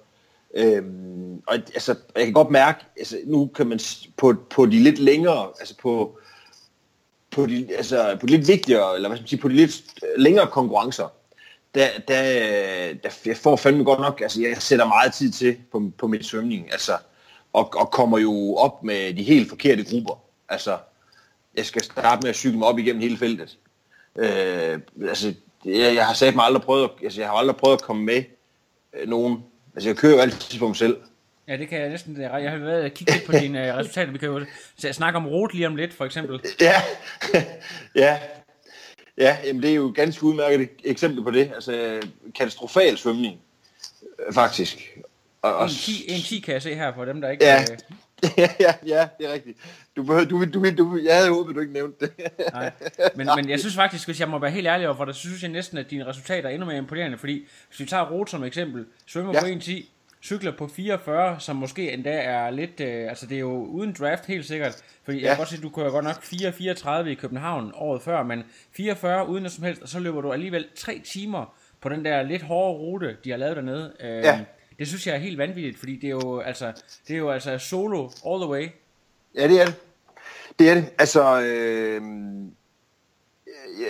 [0.54, 3.80] Øhm, og altså, jeg kan godt mærke, altså, nu kan man
[4.16, 6.18] på, på de lidt længere, altså på,
[7.30, 9.82] på de, altså på de lidt vigtigere, eller hvad skal man sige, på de lidt
[10.02, 11.08] øh, længere konkurrencer,
[11.76, 12.22] der, der,
[13.02, 16.26] der jeg får fandme godt nok, altså jeg sætter meget tid til på, på mit
[16.26, 16.92] svømning, altså,
[17.52, 20.18] og, og kommer jo op med de helt forkerte grupper.
[20.48, 20.78] Altså,
[21.56, 23.58] jeg skal starte med at cykle mig op igennem hele feltet.
[24.18, 25.34] Øh, altså,
[25.64, 28.04] jeg, jeg har sagt mig aldrig prøvet, at- altså jeg har aldrig prøvet at komme
[28.04, 28.22] med
[29.00, 29.44] øh, nogen.
[29.74, 30.96] Altså jeg kører jo altid på mig selv.
[31.48, 32.20] Ja, det kan jeg næsten...
[32.20, 34.12] Jeg har været og kigge lidt på dine øh, resultater.
[34.12, 34.44] Vi kan jo
[34.82, 36.40] s- snakke om rot lige om lidt, for eksempel.
[36.60, 36.72] Ja,
[37.94, 38.18] ja.
[39.18, 41.50] Ja, jamen det er jo et ganske udmærket ek- eksempel på det.
[41.54, 42.00] Altså
[42.34, 43.38] katastrofal svømning,
[44.26, 44.96] øh, faktisk.
[45.42, 47.44] Og, og, En 10, en 10 kan jeg se her for dem, der ikke...
[47.44, 47.62] Ja.
[47.70, 47.78] Øh,
[48.38, 49.58] ja, ja, ja, det er rigtigt.
[49.96, 52.12] Du, behøver, du, du, du, jeg havde håbet, du ikke nævnte det.
[52.52, 52.70] Nej.
[53.16, 55.42] Men, men jeg synes faktisk, hvis jeg må være helt ærlig overfor dig, så synes
[55.42, 58.44] jeg næsten, at dine resultater er endnu mere imponerende, fordi hvis vi tager Rot som
[58.44, 59.46] eksempel, svømmer Ja.
[59.46, 59.54] ja.
[59.54, 59.84] på 1.10,
[60.22, 64.26] cykler på 44, som måske endda er lidt, øh, altså det er jo uden draft
[64.26, 65.22] helt sikkert, fordi ja.
[65.22, 68.42] jeg kan godt se, at du kører godt nok 4.34 i København året før, men
[68.72, 72.22] 44 uden noget som helst, og så løber du alligevel 3 timer på den der
[72.22, 73.92] lidt hårde rute, de har lavet dernede.
[74.00, 74.40] Øh, Ja.
[74.78, 76.72] Det synes jeg er helt vanvittigt, fordi det er jo altså,
[77.08, 78.68] det er jo altså solo all the way.
[79.34, 79.74] Ja, det er det.
[80.58, 80.84] Det er det.
[80.98, 82.02] Altså, øh,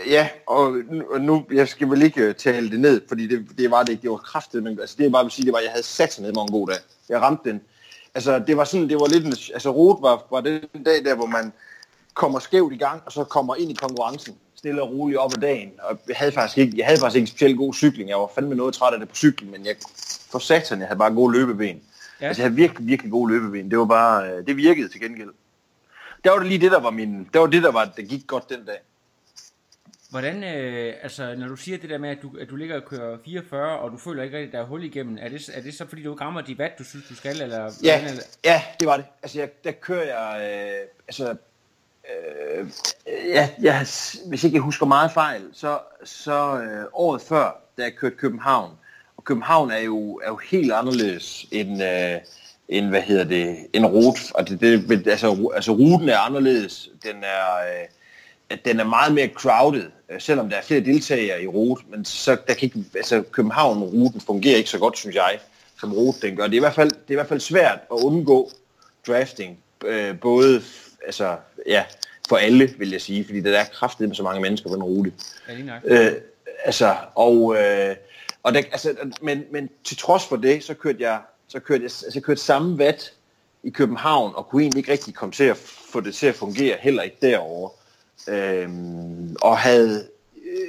[0.07, 3.47] ja, og nu, og nu, jeg skal vel ikke øh, tale det ned, fordi det,
[3.59, 5.53] det var det ikke, det var kraftigt, men altså, det jeg bare vil sige, det
[5.53, 6.77] var, at jeg havde sat ned med en god dag.
[7.09, 7.61] Jeg ramte den.
[8.15, 11.15] Altså, det var sådan, det var lidt, en, altså, rot var, var den dag der,
[11.15, 11.53] hvor man
[12.15, 15.41] kommer skævt i gang, og så kommer ind i konkurrencen, stille og roligt op ad
[15.41, 15.73] dagen.
[15.83, 18.09] Og jeg havde faktisk ikke, jeg havde faktisk ikke specielt god cykling.
[18.09, 19.77] Jeg var fandme noget træt af det på cyklen, men jeg,
[20.31, 21.77] for satan, jeg havde bare gode løbeben.
[21.77, 21.81] Ja.
[22.21, 22.27] Ja.
[22.27, 23.71] Altså, jeg havde virkelig, virkelig gode løbeben.
[23.71, 25.31] Det var bare, øh, det virkede til gengæld.
[26.25, 28.27] Der var det lige det, der var min, der var det, der var, der gik
[28.27, 28.79] godt den dag.
[30.11, 32.85] Hvordan, øh, altså når du siger det der med, at du, at du ligger og
[32.85, 35.61] kører 44, og du føler ikke rigtig, at der er hul igennem, er det, er
[35.61, 38.15] det så fordi, du ikke rammer de watt, du synes, du skal, eller Ja, hvordan
[38.15, 38.39] er det?
[38.45, 39.07] ja, det var det.
[39.23, 41.37] Altså, jeg, der kører jeg, øh, altså,
[42.11, 42.67] øh,
[43.29, 43.87] ja, jeg,
[44.29, 48.71] hvis ikke jeg husker meget fejl, så, så øh, året før, da jeg kørte København,
[49.17, 52.21] og København er jo, er jo helt anderledes end, øh,
[52.69, 54.21] end hvad hedder det, en rute.
[54.35, 56.91] Og det, det, altså, altså, ruten er anderledes.
[57.03, 57.87] Den er, øh,
[58.51, 62.05] at den er meget mere crowded, øh, selvom der er flere deltagere i rute, men
[62.05, 65.39] så der kan ikke, altså København-ruten fungerer ikke så godt, synes jeg,
[65.81, 66.45] som rute den gør.
[66.45, 68.51] Det er i hvert fald, det er i hvert fald svært at undgå
[69.07, 70.63] drafting, øh, både
[71.07, 71.85] altså, ja,
[72.29, 74.83] for alle, vil jeg sige, fordi der er kraftigt med så mange mennesker på den
[74.83, 75.13] rute.
[75.49, 75.79] Ja.
[75.85, 76.13] Øh,
[76.65, 77.97] altså, og, øh,
[78.43, 81.85] og der, altså, men, men til trods for det, så kørte jeg, så kørte jeg,
[81.85, 83.13] altså, jeg kørte samme vat
[83.63, 85.57] i København, og kunne egentlig ikke rigtig komme til at
[85.93, 87.71] få det til at fungere, heller ikke derovre.
[88.29, 90.09] Øhm, og havde,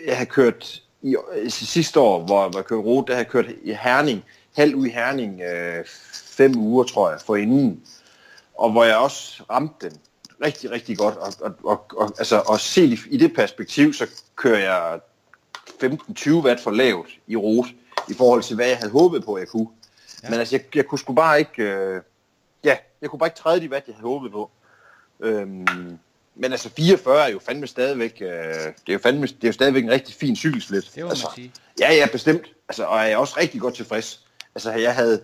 [0.06, 3.32] jeg havde kørt i, i sidste år, hvor, hvor jeg kørte rute, der havde jeg
[3.32, 4.24] kørt i Herning,
[4.56, 7.84] halv ud i Herning, øh, fem uger, tror jeg, for inden.
[8.58, 9.98] Og hvor jeg også ramte den
[10.46, 11.16] rigtig, rigtig godt.
[11.16, 15.00] Og, og, og, og, altså, og set i, i det perspektiv, så kører jeg
[15.84, 17.70] 15-20 watt for lavt i rute,
[18.10, 19.68] i forhold til, hvad jeg havde håbet på, at jeg kunne.
[20.24, 20.30] Ja.
[20.30, 21.64] Men altså, jeg, jeg kunne sgu bare ikke...
[21.64, 22.02] Øh,
[22.64, 24.52] ja, jeg kunne bare ikke træde de vat, jeg havde håbet på.
[25.20, 26.00] Øhm,
[26.40, 29.52] men altså 44 er jo fandme stadigvæk, øh, det er jo fandme, det er jo
[29.54, 30.84] stadigvæk en rigtig fin cykelslit.
[30.84, 31.52] Det må man altså, sige.
[31.80, 32.42] Ja, ja, bestemt.
[32.70, 34.26] Altså, og jeg er også rigtig godt tilfreds.
[34.56, 35.22] Altså, jeg havde,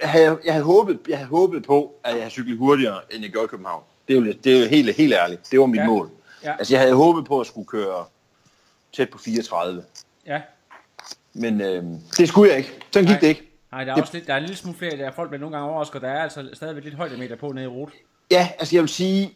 [0.00, 3.22] jeg havde, jeg havde, håbet, jeg havde håbet på, at jeg havde cyklet hurtigere, end
[3.22, 3.82] jeg gjorde i København.
[4.08, 5.50] Det er jo, det er jo helt, helt ærligt.
[5.50, 5.86] Det var mit Ja.
[5.86, 6.10] mål.
[6.44, 6.52] Ja.
[6.58, 8.04] Altså, jeg havde håbet på at skulle køre
[8.92, 9.84] tæt på 34.
[10.26, 10.40] Ja.
[11.34, 11.84] Men øh,
[12.18, 12.78] det skulle jeg ikke.
[12.92, 13.20] Sådan gik Nej.
[13.20, 13.48] det ikke.
[13.72, 15.56] Nej, der er også lidt, der er en lille smule flere, der folk bliver nogle
[15.56, 16.02] gange overrasket.
[16.02, 17.92] Der er altså stadigvæk lidt højdemeter på nede i rute.
[18.30, 19.32] Ja, altså jeg vil sige,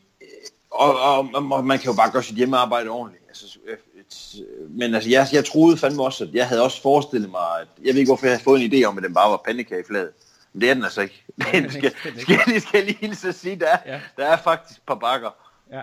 [0.78, 3.24] og, og, og man kan jo bare gøre sit hjemmearbejde ordentligt.
[3.28, 7.30] Altså, øh, et, men altså, jeg, jeg troede fandme også, at jeg havde også forestillet
[7.30, 9.30] mig, at jeg ved ikke, hvorfor jeg havde fået en idé om, at den bare
[9.30, 10.10] var pandekage i fladet.
[10.52, 11.24] Men det er den altså ikke.
[11.40, 11.90] Skal, det er ikke.
[12.20, 13.92] skal, det skal jeg lige hilse at sige, der, Ja.
[13.94, 14.00] ja.
[14.16, 15.30] der er faktisk et par bakker,
[15.72, 15.80] Ja.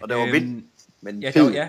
[0.00, 0.62] og der var Øhm, vind.
[1.00, 1.68] Men ja, fed, var- ja.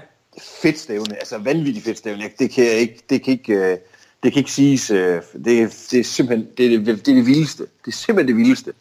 [0.61, 2.29] fedt stævne, altså vanvittigt fedt stævne.
[2.39, 3.77] Det kan jeg ikke, det kan ikke, øh,
[4.23, 4.91] det kan ikke siges.
[4.91, 7.63] øh, Det, er- det er simpelthen det, er det, det, er det vildeste.
[7.63, 8.73] Det er simpelthen det vildeste.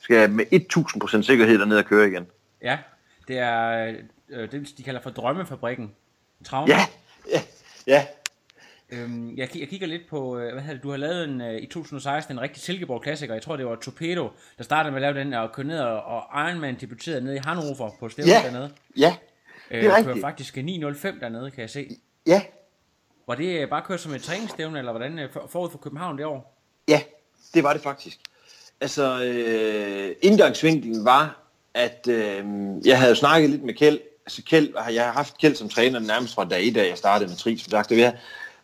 [0.00, 2.26] Skal jeg med 1000% sikkerhed derned og køre igen.
[2.62, 2.78] Ja,
[3.28, 3.94] det er
[4.28, 5.94] øh, det, de kalder for drømmefabrikken.
[6.44, 6.68] Traum.
[6.68, 6.78] Ja,
[7.30, 7.40] ja,
[7.86, 8.06] ja.
[8.90, 11.62] Øhm, jeg, jeg kigger lidt på, øh, hvad hedder det, du har lavet en, øh,
[11.62, 13.34] i 2016 en rigtig Silkeborg klassiker.
[13.34, 16.02] Jeg tror, det var Torpedo, der startede med at lave den og køre ned, og,
[16.04, 18.70] og Ironman debuterede nede i Hannover på stævnet Ja, dernede.
[18.96, 19.16] ja,
[19.70, 20.20] Øh, det er kører rigtigt.
[20.20, 21.96] faktisk 9.05 dernede, kan jeg se.
[22.26, 22.42] ja,
[23.26, 26.18] Var det øh, bare kørt som et træningsstævne, eller hvordan øh, for- forud for København
[26.18, 26.60] det år?
[26.88, 27.00] ja,
[27.54, 28.18] det var det faktisk.
[28.80, 31.40] Altså, øh, indgangsvinklen var,
[31.74, 32.44] at øh,
[32.84, 34.00] jeg havde snakket lidt med Kjeld.
[34.26, 37.28] Altså Kjeld, jeg har haft Kjeld som træner nærmest fra dag 1, da jeg startede
[37.28, 37.88] med Tris, som sagt.
[37.88, 38.12] Det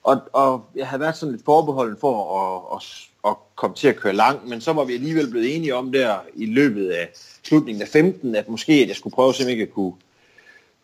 [0.02, 3.96] og, og jeg havde været sådan lidt forbeholden for at, at, at komme til at
[3.96, 7.08] køre langt, men så var vi alligevel blevet enige om der i løbet af
[7.42, 9.92] slutningen af 15, at måske at jeg skulle prøve simpelthen at kunne,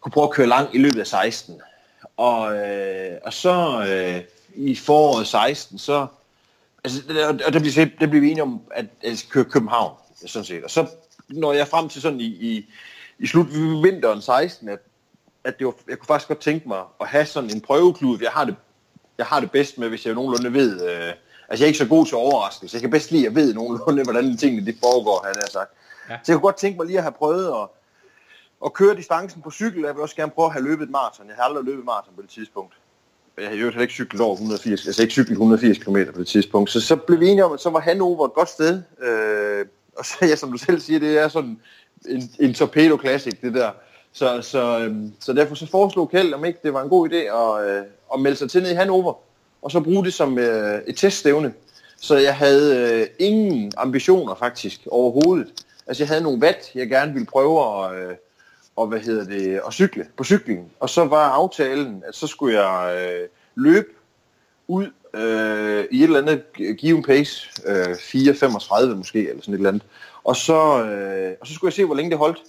[0.01, 1.61] kunne prøve at køre langt i løbet af 16.
[2.17, 4.23] Og, øh, og så øh,
[4.55, 6.07] i foråret 16, så
[6.85, 9.93] altså, og og der blev, der blev vi enige om, at, at jeg køre København,
[10.27, 10.65] sådan set.
[10.65, 10.87] Og så
[11.29, 12.73] når jeg frem til sådan i, i,
[13.19, 13.47] i slut
[13.83, 14.79] vinteren 16, at,
[15.45, 18.19] at det var, jeg kunne faktisk godt tænke mig at have sådan en prøveklud.
[18.23, 18.57] Jeg har det,
[19.19, 21.13] jeg har det bedst med, hvis jeg nogenlunde ved, øh,
[21.49, 22.75] altså jeg er ikke så god til overraskelse.
[22.75, 25.71] Jeg kan bedst lide at vide nogenlunde, hvordan tingene det foregår, han har sagt.
[26.11, 26.19] Ja.
[26.25, 27.69] Så jeg kunne godt tænke mig lige at have prøvet at,
[28.65, 29.83] at køre distancen på cykel.
[29.83, 31.29] Jeg vil også gerne prøve at have løbet et maraton.
[31.29, 32.75] Jeg har aldrig løbet et maraton på det tidspunkt.
[33.39, 36.27] Jeg har jo heller ikke cyklet over 180, altså ikke cyklet 180 km på det
[36.27, 36.71] tidspunkt.
[36.71, 38.83] Så, så blev vi enige om, at så var Hannover et godt sted.
[39.03, 39.67] Øh,
[39.99, 41.61] og så, ja, som du selv siger, det er sådan
[42.09, 43.71] en, en torpedo classic, det der.
[44.13, 47.17] Så, så, øhm, så derfor så foreslog Kjeld, om ikke det var en god idé
[47.17, 49.15] at, øh, at melde sig til ned i Hannover,
[49.63, 51.55] og så bruge det som øh, et teststævne.
[51.97, 55.65] Så jeg havde øh, ingen ambitioner faktisk overhovedet.
[55.87, 58.15] Altså jeg havde nogle vat, jeg gerne ville prøve at, øh,
[58.77, 60.71] og hvad hedder det, at cykle på cyklingen.
[60.81, 63.89] Og så var aftalen, at så skulle jeg øh, løbe
[64.69, 66.43] ud øh, i et eller andet
[66.79, 69.83] given pace, øh, 4.35 måske, eller sådan et eller andet.
[70.25, 72.43] Og så, øh, og så skulle jeg se, hvor længe det holdt.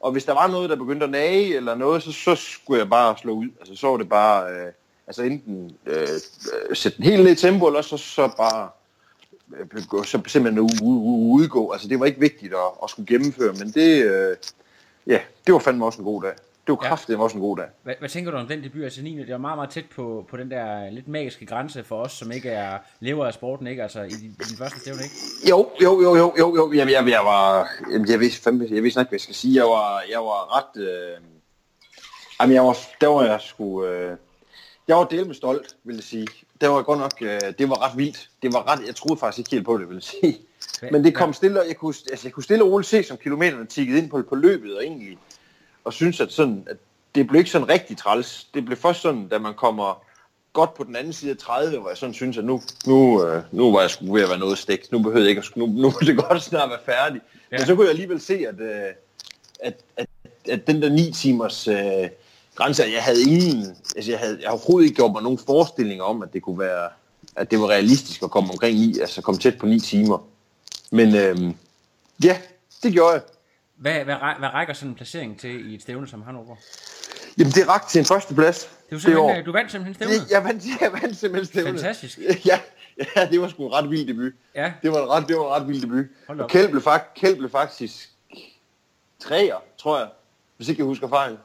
[0.00, 2.90] Og hvis der var noget, der begyndte at nage eller noget, så, så skulle jeg
[2.90, 3.48] bare slå ud.
[3.60, 4.72] Altså så var det bare, øh,
[5.06, 8.68] altså enten øh, øh sætte den helt ned i tempo, eller så, så bare
[9.56, 11.70] øh, så simpelthen u- u- u- udgå.
[11.70, 14.36] Altså det var ikke vigtigt at, at skulle gennemføre, men det, øh,
[15.06, 16.32] ja, det var fandme også en god dag.
[16.66, 16.88] Det var Ja.
[16.88, 17.66] kraftigt også en god dag.
[17.82, 18.82] Hvad, hvad tænker du om den debut?
[18.84, 19.18] Altså 9.
[19.18, 22.32] Det var meget, meget tæt på, på den der lidt magiske grænse for os, som
[22.32, 23.82] ikke er lever af sporten, ikke?
[23.82, 25.14] Altså i i de første stævne, ikke?
[25.50, 26.72] Jo, jo, jo, jo, jo, jo.
[26.72, 29.54] Jeg, jeg, jeg var, jamen, jeg vidste fandme, jeg vidste ikke, hvad jeg skal sige.
[29.54, 31.16] Jeg var, jeg var ret, øh,
[32.40, 34.16] jamen, jeg var, der var jeg sgu, øh,
[34.88, 36.26] jeg var del med stolt, vil jeg sige.
[36.60, 38.28] Det var godt nok, øh, det var ret vildt.
[38.42, 40.38] Det var ret, jeg troede faktisk ikke helt på det, vil jeg sige.
[40.92, 43.16] Men det kom stille, og jeg kunne, altså, jeg kunne stille og roligt se, som
[43.16, 45.18] kilometerne tikkede ind på, på løbet, og egentlig,
[45.86, 46.76] og synes, at, sådan, at
[47.14, 48.46] det blev ikke sådan rigtig træls.
[48.54, 50.02] Det blev først sådan, da man kommer
[50.52, 53.42] godt på den anden side af 30, hvor jeg sådan synes, at nu, nu, øh,
[53.52, 54.92] nu var jeg sgu ved at være noget stegt.
[54.92, 57.20] Nu behøvede jeg ikke at, nu, nu må det godt snart være færdig.
[57.52, 57.56] Ja.
[57.58, 58.92] Men så kunne jeg alligevel se, at, øh,
[59.60, 60.06] at, at,
[60.48, 62.08] at den der 9 timers øh,
[62.54, 66.04] grænse, jeg havde ingen, altså jeg havde, jeg havde overhovedet ikke gjort mig nogen forestillinger
[66.04, 66.88] om, at det kunne være,
[67.36, 70.18] at det var realistisk at komme omkring 9, altså komme tæt på 9 timer.
[70.90, 71.54] Men øh,
[72.24, 72.38] ja,
[72.82, 73.22] det gjorde jeg.
[73.76, 76.56] Hvad, hvad, hvad rækker sådan en placering til i et stævne som Hannover?
[77.38, 78.70] Jamen, det rakte til en førsteplads.
[78.90, 79.28] Det er jo år.
[79.28, 80.20] simpelthen, øh, du vandt simpelthen stævnet.
[80.20, 81.80] Det, jeg vandt, jeg vandt simpelthen stævnet.
[81.80, 82.18] Fantastisk.
[82.50, 82.60] Ja,
[83.16, 84.32] ja, det var sgu en ret vild debut.
[84.54, 84.72] Ja.
[84.82, 86.06] Det var en ret, det var en ret vild debut.
[86.28, 86.50] Og.
[86.50, 88.08] Kjeld blev, fakt, Kjeld blev faktisk
[89.20, 90.08] træer, tror jeg,
[90.56, 91.38] hvis ikke jeg husker fejl.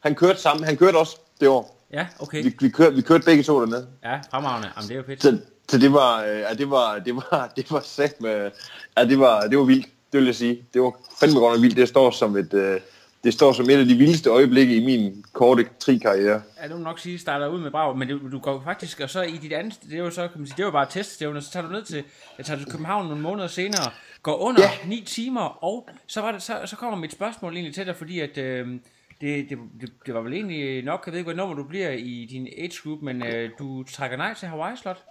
[0.00, 1.76] Han kørte sammen, han kørte også det år.
[1.92, 2.42] Ja, okay.
[2.42, 3.88] Vi, vi, kørte, vi kørte begge to dernede.
[4.04, 4.70] Ja, fremragende.
[4.76, 5.22] Jamen, det er jo fedt.
[5.22, 8.50] Så, så det var, øh, ja, det var, det var, det var sat med,
[8.96, 10.64] ja, det var, det var vildt, det vil jeg sige.
[10.74, 11.76] Det var fandme godt nok vildt.
[11.76, 12.80] Det står som et, øh,
[13.24, 16.42] det står som et af de vildeste øjeblikke i min korte tri-karriere.
[16.62, 19.10] Ja, det må nok sige, starter ud med brav, men det, du går faktisk, og
[19.10, 21.40] så i dit andet, det er jo så, kan man sige, det var bare teststævne,
[21.42, 22.04] så tager du ned til,
[22.38, 23.90] jeg tager til København nogle måneder senere,
[24.22, 24.70] går under Ja.
[24.88, 28.20] 9 timer, og så, var det, så, så kommer mit spørgsmål egentlig til dig, fordi
[28.20, 28.68] at, øh,
[29.20, 31.90] det, det, det, det var vel egentlig nok, jeg ved ikke, hvad nummer du bliver
[31.90, 35.02] i din age group, men øh, du trækker nej til Hawaii Slot.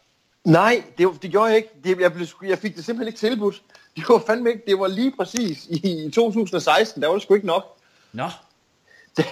[0.46, 1.70] Nej, det, det gjorde jeg ikke.
[1.84, 3.64] Det, jeg, blev, jeg fik det simpelthen ikke tilbudt.
[3.96, 4.64] Det var fandme ikke.
[4.68, 7.02] Det var lige præcis i 2016.
[7.02, 7.78] Der var det sgu ikke nok.
[8.14, 8.30] Nå,
[9.18, 9.26] Det,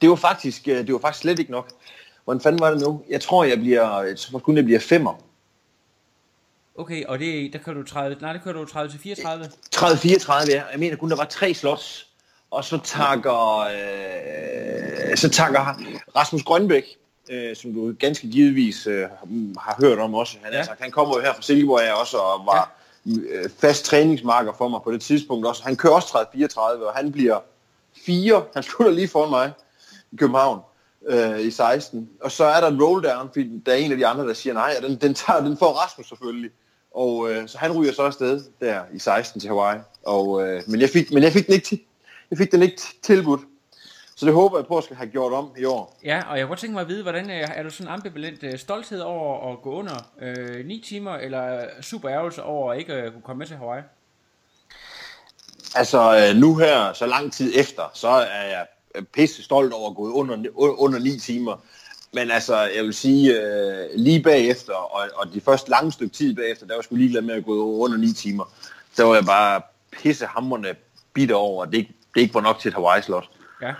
[0.00, 1.68] det, var faktisk, øh, det var faktisk slet ikke nok.
[2.24, 3.02] Hvordan fanden var det nu?
[3.08, 5.14] Jeg tror, jeg bliver, jeg tror kun, jeg bliver femmer.
[6.74, 9.44] okay, og det, der kan du træde, nej, det kan du træde til 34.
[9.76, 10.62] 30-34, ja.
[10.70, 12.08] Jeg mener kun, der var tre slots.
[12.50, 15.60] Og så takker, øh, så takker
[16.16, 16.84] Rasmus Grønbæk,
[17.30, 19.02] øh, som du ganske givetvis øh,
[19.58, 20.36] har hørt om også.
[20.42, 20.58] Han, Ja.
[20.58, 23.12] altså, han kommer jo her fra Silkeborg af også, og var ja.
[23.30, 25.62] øh, fast træningsmarker for mig på det tidspunkt også.
[25.62, 27.40] Han kører også 30-34, og han bliver
[28.06, 28.44] fire.
[28.54, 29.52] Han slutter lige foran mig
[30.12, 30.60] i København
[31.08, 32.10] øh, i 16.
[32.20, 34.34] Og så er der en roll down, fordi der er en af de andre, der
[34.34, 36.50] siger nej, og den, den, tager, den får Rasmus selvfølgelig.
[36.94, 39.78] Og øh, så han ryger så afsted der i 16 til Hawaii.
[40.02, 41.86] Og, øh, men, jeg fik, men jeg fik den ikke,
[42.30, 43.40] jeg fik den ikke tilbudt.
[44.18, 45.98] Så det håber jeg på, at jeg skal have gjort om i år.
[46.04, 48.58] Ja, og jeg kunne tænke mig at vide, hvordan øh, er du sådan ambivalent øh,
[48.58, 53.12] stolthed over at gå under øh, 9 timer, eller super ærgelse over at ikke øh,
[53.12, 53.82] kunne komme med til Hawaii?
[55.74, 58.66] Altså øh, nu her, så lang tid efter, så er jeg
[59.12, 61.56] pisse stolt over at gå under, under 9 timer.
[62.12, 66.34] Men altså, jeg vil sige, øh, lige bagefter, og, og de første lange stykke tid
[66.34, 68.44] bagefter, der var jeg sgu ligeglad med at gå under 9 timer.
[68.96, 70.74] Der var jeg bare pissehamrende
[71.12, 73.30] bitter over, at det ikke, det ikke var nok til et Hawaii-slot.
[73.62, 73.74] Ja,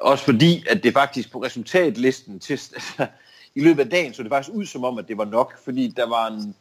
[0.00, 3.06] også fordi, at det faktisk på resultatlisten til, altså,
[3.54, 5.88] i løbet af dagen, så det faktisk ud som om, at det var nok, fordi
[5.96, 6.54] der var en,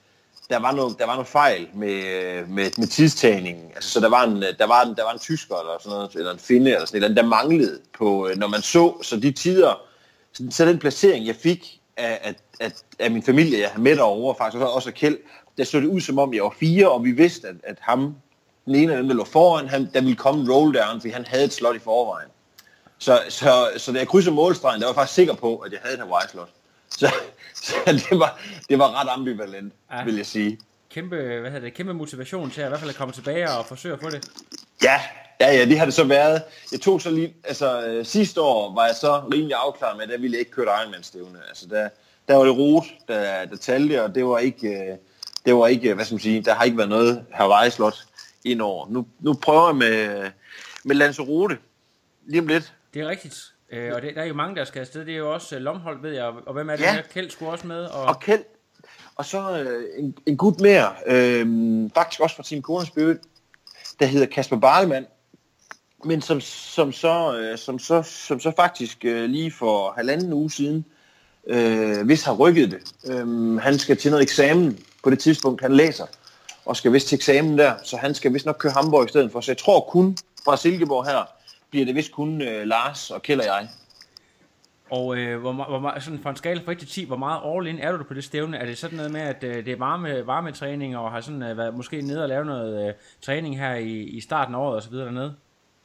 [0.50, 2.02] der var noget, der var noget fejl med,
[2.48, 3.72] med, med tidstagningen.
[3.76, 6.16] Altså, så der var, en, der, var en, der var en tysker eller sådan noget,
[6.16, 9.32] eller en finde eller sådan noget, der manglede på, øh, når man så, så de
[9.32, 9.82] tider,
[10.34, 13.96] så, så den placering, jeg fik af, af, af, af min familie, jeg havde med
[13.96, 15.18] derovre, faktisk også af Kjeld,
[15.58, 18.16] der så det ud som om, jeg var fire, og vi vidste, at, at ham,
[18.66, 21.10] den ene af dem, der lå foran, han, der ville komme en roll down, fordi
[21.10, 22.30] han havde et slot i forvejen.
[23.00, 25.80] Så, så, så da jeg krydsede målstregen, der var jeg faktisk sikker på, at jeg
[25.84, 26.50] havde et Hawaii-slot.
[26.90, 27.12] Så,
[27.64, 30.04] så det, var, det var ret ambivalent, Ja.
[30.04, 30.60] vil jeg sige.
[30.90, 33.66] kæmpe, hvad hedder det, kæmpe motivation til at i hvert fald at komme tilbage og
[33.66, 34.28] forsøge at få det.
[34.84, 35.02] Ja,
[35.40, 36.42] ja, ja, det har det så været.
[36.72, 40.10] Jeg tog så lige, altså øh, sidste år var jeg så rimelig afklaret med, at
[40.10, 41.40] der ville jeg ikke køre et Ironman-stævne.
[41.50, 41.90] Altså der,
[42.28, 44.98] der var det rot, der, der talte, og det var ikke, øh,
[45.46, 47.98] det var ikke, hvad skal man sige, der har ikke været noget Hawaii-slot
[48.44, 48.88] indover.
[48.90, 50.32] Nu, nu prøver jeg med,
[50.84, 51.58] med Lanzarote
[52.26, 52.74] lige om lidt.
[52.98, 53.54] Det er rigtigt.
[53.72, 55.06] Øh, og det, der er jo mange, der skal afsted.
[55.06, 56.24] Det er jo også uh, Lomholdt, ved jeg.
[56.26, 56.94] Og, hvem er det Ja.
[56.94, 57.02] her?
[57.02, 57.86] Kjeld skulle også med.
[57.86, 58.44] Og, Og Kjeld,
[59.16, 63.18] og så øh, en, en gut mere, øh, faktisk også fra Team Spirit,
[64.00, 65.06] der hedder Kasper Barlemann,
[66.06, 70.52] men som, som, så, øh, som, så, som så faktisk øh, lige for halvanden uge
[70.52, 70.86] siden,
[71.48, 73.12] øh, hvis har rykket det.
[73.12, 76.06] Øh, han skal til noget eksamen på det tidspunkt, han læser,
[76.66, 79.32] og skal vist til eksamen der, så han skal vist nok køre Hamburg i stedet
[79.32, 79.42] for.
[79.42, 81.37] Så jeg tror kun fra Silkeborg her,
[81.78, 83.70] bliver det vist kun øh, Lars og Kjeld og jeg.
[84.90, 87.68] og øh, hvor, hvor, sådan fra en skala fra 1 til 10, hvor meget all
[87.68, 88.58] in er du på det stævne?
[88.58, 91.58] Er det sådan noget med, at øh, det er varme, varmetræning, og har sådan øh,
[91.58, 94.84] været måske nede og lave noget øh, træning her i, i starten af året og
[94.84, 95.36] så videre dernede?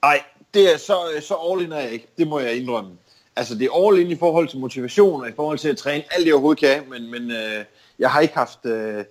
[0.02, 0.22] Nej,
[0.55, 2.07] det er så, så all in er jeg ikke.
[2.18, 2.90] Det må jeg indrømme.
[3.37, 6.05] Altså, det er all in i forhold til motivation og i forhold til at træne
[6.11, 7.64] alt det, jeg overhovedet kan, men, men øh,
[8.02, 8.66] jeg har ikke haft...
[8.66, 9.04] Øh,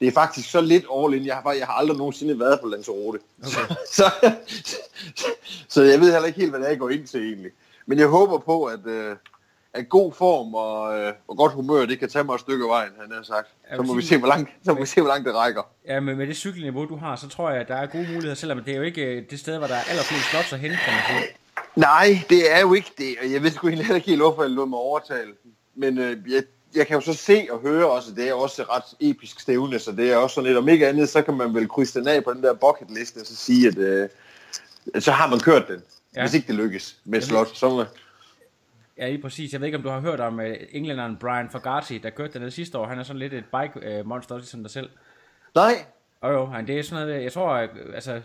[0.00, 1.26] det er faktisk så lidt all in.
[1.26, 3.18] Jeg har, jeg har aldrig nogensinde været på Lanzarote.
[3.42, 3.50] Okay.
[3.50, 4.10] Så, så,
[5.16, 5.26] så,
[5.68, 7.50] så jeg ved heller ikke helt, hvad det er, jeg går ind til egentlig.
[7.86, 9.16] Men jeg håber på, at, øh,
[9.74, 12.68] at god form og, øh, og godt humør, det kan tage mig et stykke af
[12.68, 13.48] vejen, han har sagt.
[13.76, 15.62] Så må, vi se, hvor langt, så må vi se, hvor langt det rækker.
[15.86, 18.34] Ja, men med det cykelniveau, du har, så tror jeg, at der er gode muligheder,
[18.34, 20.78] selvom det er jo ikke øh, det sted, hvor der er allerflest slots at hente.
[21.76, 24.50] Nej, det er jo ikke det, og jeg ved sgu heller ikke helt, hvorfor jeg
[24.50, 25.32] lod mig overtale.
[25.74, 26.42] Men øh, jeg,
[26.76, 29.40] jeg kan jo så se og høre også, at det er også et ret episk
[29.40, 32.00] stævne, så det er også sådan lidt, om ikke andet, så kan man vel krydse
[32.00, 34.08] den af på den der bucket liste, og så sige, at øh,
[34.98, 35.82] så har man kørt den.
[36.16, 36.20] Ja.
[36.22, 37.86] Hvis ikke det lykkes med Jamen- slot, så
[38.98, 39.52] Ja, lige præcis.
[39.52, 42.50] Jeg ved ikke, om du har hørt om uh, englænderen Brian Fogarty, der kørte den
[42.50, 42.86] sidste år.
[42.86, 44.90] Han er sådan lidt et bike-monster, ligesom dig selv.
[45.54, 45.84] Nej,
[46.20, 48.20] Og jo, han, det er sådan noget, jeg tror, at, altså,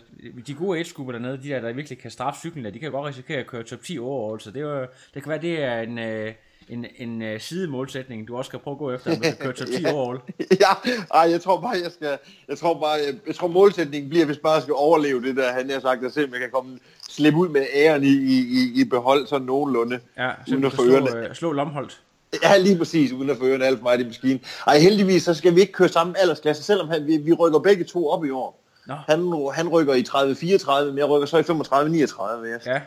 [0.46, 3.06] de gode age dernede, de der, der virkelig kan straffe cyklen, der, de kan godt
[3.06, 5.80] risikere at køre top 10 overall, så det, er jo, det kan være, det er
[5.80, 6.34] en, øh,
[6.70, 9.66] en, en øh, sidemålsætning, du også skal prøve at gå efter, hvis du kører top
[9.68, 9.92] 10 Ja.
[9.92, 10.18] overall.
[10.60, 12.18] ja, ej, jeg tror bare, jeg skal,
[12.48, 15.52] jeg tror bare, jeg, jeg tror målsætningen bliver, hvis bare jeg skal overleve det der,
[15.52, 16.78] han har sagt, at se, om jeg kan komme,
[17.10, 21.16] slippe ud med æren i, i, i, behold sådan nogenlunde, Ja, så uden at slå,
[21.16, 22.00] øh, slå Lomholdt.
[22.42, 24.40] Ja, lige præcis, uden at få ørerne alt for meget i maskinen.
[24.66, 27.84] Ej, heldigvis, så skal vi ikke køre samme aldersklasse, selvom han, vi, vi rykker begge
[27.84, 28.62] to op i år.
[28.86, 28.94] Nå.
[29.08, 32.70] Han, han rykker i 30-34, men jeg rykker så i 35-39.
[32.70, 32.80] Ja.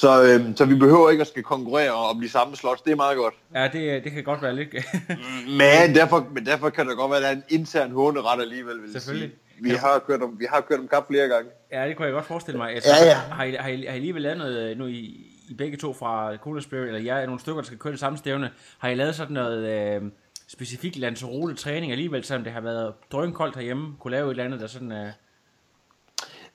[0.00, 2.96] Så, øhm, så vi behøver ikke at skal konkurrere om de samme slots, det er
[2.96, 3.34] meget godt.
[3.54, 4.68] ja det, det kan godt være lidt...
[5.60, 8.82] Men derfor, men derfor kan det godt være, at der er en intern håneret alligevel,
[8.82, 9.30] vil Selvfølgelig.
[9.56, 9.62] sige.
[9.62, 11.50] vi, har kørt om, vi har kørt om kap flere gange.
[11.72, 12.74] Ja, det kunne jeg godt forestille mig.
[12.74, 13.14] Altså, Ja, ja.
[13.14, 15.92] Har, I, har, I, har I alligevel lavet noget, øh, nu I, I begge to
[15.92, 18.88] fra Cola Spirit, eller jeg er nogle stykker, der skal køre det samme stævne, har
[18.88, 20.02] I lavet sådan noget øh,
[20.48, 24.60] specifik Lanzarote træning alligevel, selvom det har været drønkoldt herhjemme, kunne lave et eller andet,
[24.60, 24.92] der sådan...
[24.92, 25.06] Øh,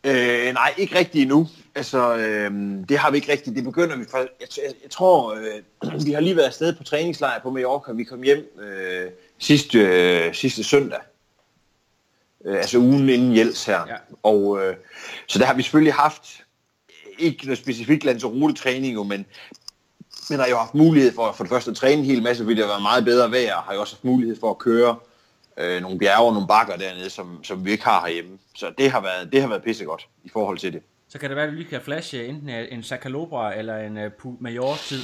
[0.05, 1.47] Øh, nej, ikke rigtigt endnu.
[1.75, 2.51] Altså, øh,
[2.89, 3.55] det har vi ikke rigtigt.
[3.55, 4.17] Det begynder vi for...
[4.17, 7.91] Jeg, jeg, jeg tror, øh, vi har lige været afsted på træningslejr på Mallorca.
[7.91, 10.99] Vi kom hjem øh, sidste, øh, sidste søndag.
[12.45, 13.85] Øh, altså ugen inden Jels her.
[13.87, 13.95] Ja.
[14.23, 14.75] Og, øh,
[15.27, 16.43] så der har vi selvfølgelig haft
[17.19, 19.25] ikke noget specifikt Lanzarote-træning, jo, men,
[20.29, 22.55] men har jo haft mulighed for for det første at træne en hel masse, fordi
[22.55, 24.95] det har været meget bedre vejr, og har jo også haft mulighed for at køre
[25.57, 28.37] øh, nogle bjerge og nogle bakker dernede, som, som vi ikke har herhjemme.
[28.55, 30.81] Så det har været, det har været pissegodt i forhold til det.
[31.07, 33.97] så kan det være, at du lige kan flashe enten øh, en Sacalobra eller en
[33.97, 35.03] uh, Pu Major-tid.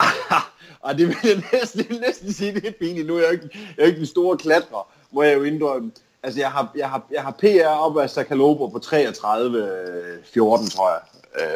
[0.86, 3.06] og det vil jeg næsten, næsten sige, det er pinligt.
[3.06, 5.92] Nu er jeg ikke, jeg er ikke den store klatrer, må jeg jo indrømme.
[6.22, 9.68] Altså, jeg har, jeg har, jeg har PR op af Sacalobo på 33,
[10.24, 11.00] 14, tror jeg.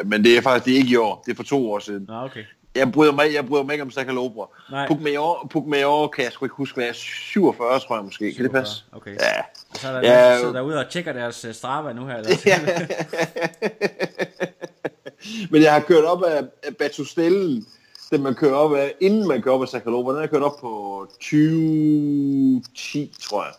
[0.00, 1.22] Øh, Men det er faktisk det er ikke i år.
[1.26, 2.04] Det er for to år siden.
[2.08, 2.44] Nå, okay.
[2.74, 4.48] Jeg bryder mig, jeg bryder mig ikke om Sacalobra.
[4.70, 4.88] Nej.
[4.88, 8.34] Pugmayor, Pugmayor kan jeg sgu ikke huske, hvad jeg er 47, tror jeg måske.
[8.34, 8.84] Kan det passe?
[8.92, 9.10] Okay.
[9.10, 9.40] Ja.
[9.70, 12.06] Og så er der Ja, ja, nogen, der derude og tjekker deres uh, Strava nu
[12.06, 12.16] her.
[12.16, 12.36] Eller?
[15.50, 17.66] Men jeg har kørt op af, af Batustellen,
[18.10, 20.42] den man kører op af, inden man kører op af Sacaloba, den har jeg kørt
[20.42, 23.52] op på 2010, tror jeg.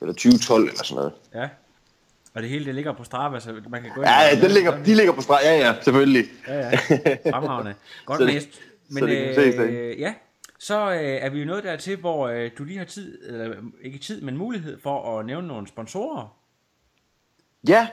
[0.00, 1.12] Eller 2012 eller sådan noget.
[1.34, 1.48] ja.
[2.34, 4.50] Og det hele det ligger på Strava, så man kan gå ind Ja, ja den
[4.50, 5.40] ligger, de ligger på streg.
[5.44, 6.24] Ja, ja, selvfølgelig.
[6.48, 6.70] Ja, ja.
[7.30, 7.74] Fremragende.
[8.06, 8.48] Godt det- læst.
[8.88, 10.14] Men så det kan ses, øh, ja,
[10.58, 13.98] så øh, er vi jo nået dertil, hvor øh, du lige har tid, eller ikke
[13.98, 16.36] tid, men mulighed for at nævne nogle sponsorer.
[17.68, 17.88] Ja,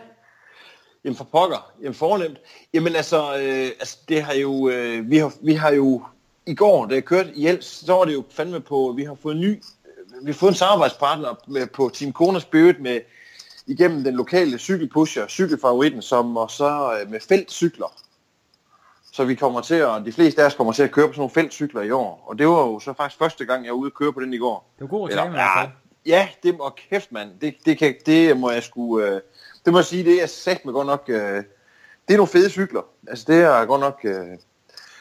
[1.03, 2.37] jamen for pokker, jamen fornemt.
[2.73, 6.03] Jamen altså, øh, altså det har jo, øh, vi, har, vi har jo,
[6.45, 9.15] i går, da jeg kørte i Jels, så var det jo fandme på, vi har
[9.21, 12.99] fået en ny, øh, vi har fået en samarbejdspartner med, på Team Kona Spirit med,
[13.67, 17.93] igennem den lokale cykelpusher, cykelfavoritten, som og så øh, med feltcykler.
[19.11, 21.19] Så vi kommer til at, de fleste af os kommer til at køre på sådan
[21.19, 22.23] nogle feltcykler i år.
[22.27, 24.33] Og det var jo så faktisk første gang, jeg var ude at køre på den
[24.33, 24.71] i går.
[24.75, 25.69] Det var god Eller, reklame hvert
[26.05, 27.29] ja, ja, det må kæft, mand.
[27.41, 28.99] Det, det, kan, det må jeg sgu...
[28.99, 29.21] Øh,
[29.65, 31.03] det må jeg sige, det er sagt med godt nok...
[31.07, 31.43] Øh,
[32.07, 32.81] det er nogle fede cykler.
[33.07, 33.99] Altså, det er godt nok...
[34.03, 34.37] Øh,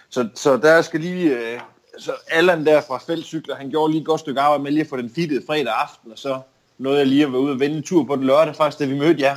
[0.09, 1.39] så, så der skal lige...
[1.39, 1.61] Øh,
[1.99, 4.89] så Allan der fra Feltcykler, han gjorde lige et godt stykke arbejde med lige at
[4.89, 6.41] få den fittet fredag aften, og så
[6.79, 8.85] nåede jeg lige at være ude og vende en tur på den lørdag, faktisk, da
[8.85, 9.37] vi mødte jer.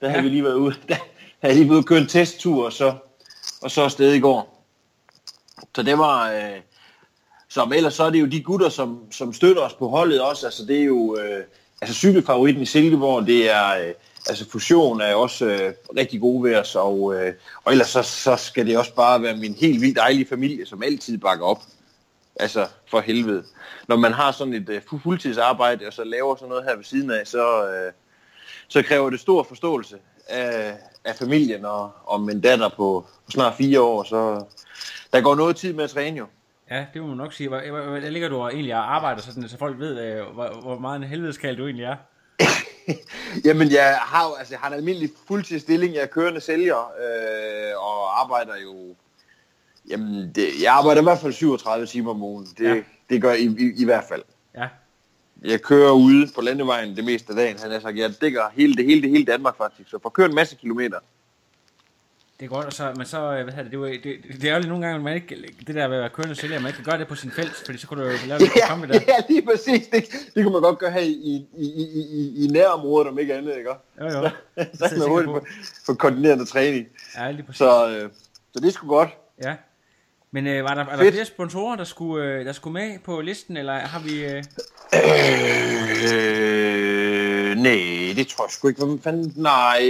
[0.00, 0.22] Der havde Ja.
[0.22, 0.74] vi lige været ude.
[0.88, 0.96] Der
[1.40, 2.94] havde lige været ude og køre en testtur, og så,
[3.62, 4.64] og så afsted i går.
[5.76, 6.30] Så det var...
[6.32, 6.60] Øh,
[7.56, 10.46] men ellers så er det jo de gutter, som, som støtter os på holdet også.
[10.46, 11.44] Altså det er jo øh,
[11.80, 13.92] altså cykelfavoritten i Silkeborg, det er øh,
[14.28, 17.34] altså fusion er også øh, rigtig gode ved os, og, øh,
[17.64, 20.82] og ellers så, så skal det også bare være min helt vildt dejlige familie, som
[20.82, 21.62] altid bakker op.
[22.40, 23.44] Altså for helvede.
[23.88, 26.84] Når man har sådan et øh, fu- fuldtidsarbejde, og så laver sådan noget her ved
[26.84, 27.92] siden af, så, øh,
[28.68, 33.54] så kræver det stor forståelse af, af familien og, og min datter på, på snart
[33.54, 34.44] fire år, så
[35.12, 36.26] der går noget tid med at træne jo.
[36.70, 37.48] Ja, det må man nok sige.
[37.48, 40.26] Hvor, hvor, hvor der ligger du og egentlig og arbejder, sådan, så folk ved, øh,
[40.26, 41.96] hvor, hvor meget en helvedeskald du egentlig er.
[43.46, 45.94] Jamen, jeg har altså, jeg har en almindelig fuldtidsstilling.
[45.94, 48.96] Jeg er kørende sælger, øh, og arbejder jo...
[49.90, 52.46] Jamen, det, jeg arbejder i hvert fald 37 timer om ugen.
[52.58, 52.80] Det, Ja.
[53.10, 54.22] det gør jeg i, i, i hvert fald.
[54.56, 54.68] Ja,
[55.44, 57.58] Jeg kører ude på landevejen det meste af dagen.
[57.58, 59.90] Han har sagt, jeg dækker hele det hele, det hele Danmark faktisk.
[59.90, 60.98] Så for at køre en masse kilometer.
[62.40, 64.50] det er godt, og så, men så, øh, hvad hedder det, det, er det, det
[64.50, 66.66] er jo lige nogle gange, man ikke, det der ved at være kørende sælger, man
[66.68, 68.68] ikke kan gøre det på sin felt, fordi så kunne du jo lave det Ja,
[68.68, 69.00] komme der.
[69.08, 69.86] ja, lige præcis.
[69.86, 71.66] Det, det kunne man godt gøre her i, i, i,
[72.12, 73.70] i, i, nærområdet, om ikke andet, ikke?
[73.70, 74.10] Jo, jo.
[74.10, 75.46] Så Det er er man hurtigt på,
[75.86, 76.86] på koordinerende træning.
[77.16, 77.58] Ja, lige præcis.
[77.58, 78.10] Så, øh,
[78.54, 79.08] så det er sgu godt.
[79.42, 79.54] Ja.
[80.36, 81.14] Men øh, var der, er der Fedt.
[81.14, 84.24] flere sponsorer, der skulle, øh, der skulle med på listen, eller har vi...
[84.24, 84.44] Øh...
[86.12, 88.84] Øh, nej, det tror jeg sgu ikke.
[88.84, 89.32] Hvad fanden?
[89.36, 89.80] Nej,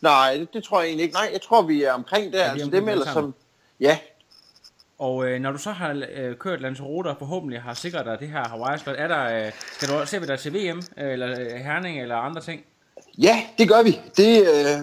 [0.00, 1.14] nej, det, det tror jeg egentlig ikke.
[1.14, 2.38] Nej, jeg tror, vi er omkring der.
[2.38, 3.32] er altså, omkring dem sammen.
[3.32, 3.34] som...
[3.80, 3.98] Ja,
[4.98, 8.28] Og øh, når du så har øh, kørt Lanzarote og forhåbentlig har sikret dig det
[8.28, 11.40] her Hawaii slot, er der, øh, skal du se vi dig til VM, øh, eller
[11.40, 12.64] øh, Herning, eller andre ting?
[13.18, 14.00] Ja, det gør vi.
[14.16, 14.80] Det, øh,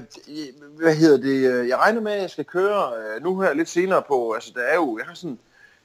[0.81, 1.53] hvad hedder det?
[1.53, 4.31] øh, Jeg regner med, at jeg skal køre øh, nu her lidt senere på...
[4.31, 4.97] Altså, der er jo...
[4.97, 5.39] Jeg har sådan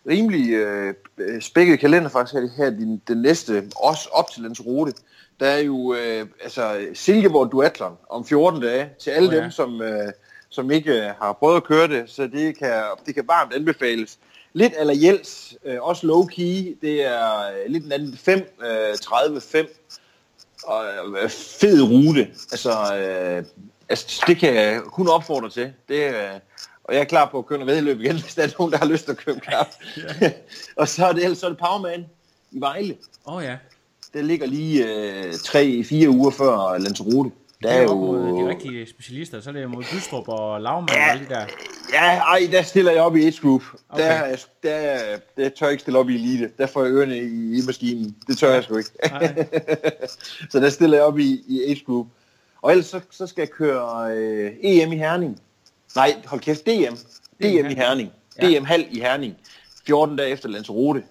[0.08, 0.94] rimelig øh,
[1.40, 4.92] spækket kalender faktisk her, her den, den næste, også op til Lanzarote.
[5.40, 9.42] Der er jo øh, altså Silkeborg Duathlon om 14 dage til alle oh, ja.
[9.42, 10.12] dem, som, øh,
[10.48, 14.18] som ikke øh, har prøvet at køre det, så det kan, det kan varmt anbefales.
[14.52, 18.96] Lidt eller Jels, øh, også low key, det er øh, lidt en anden 5, øh,
[19.02, 19.66] 30, 5,
[20.64, 20.84] og
[21.22, 22.28] øh, fed rute.
[22.52, 23.44] Altså, øh,
[23.88, 25.72] altså, det kan jeg kun opfordre til.
[25.88, 26.40] Det, øh,
[26.84, 28.78] og jeg er klar på at køre noget vedløb igen, hvis der er nogen, der
[28.78, 29.68] har lyst til at køre en kamp.
[30.76, 32.06] og så er det så er det Powerman
[32.50, 32.96] i Vejle.
[33.26, 33.56] Åh oh, ja.
[34.14, 37.30] det ligger lige øh, 3-4 uger før Lanzarote.
[37.62, 37.94] Der er jo...
[37.94, 41.28] Mod de rigtige specialister, så er det mod Bystrup og Lavmand ja, og alle de
[41.28, 41.46] der.
[41.92, 43.62] Ja, ej, der stiller jeg op i age group.
[43.88, 44.02] Okay.
[44.02, 46.50] Der, der, der tør jeg ikke stille op i elite.
[46.58, 48.16] Der får jeg ørerne i, i maskinen.
[48.26, 48.90] Det tør jeg sgu ikke.
[50.50, 52.06] så der stiller jeg op i, i age group.
[52.62, 55.40] Og ellers så, så skal jeg køre øh, EM i Herning.
[55.96, 56.94] Nej, hold kæft, DM.
[57.42, 58.12] DM, DM i Herning.
[58.42, 58.58] Ja.
[58.58, 59.36] DM halv i Herning.
[59.86, 61.02] 14 dage efter Lanzarote.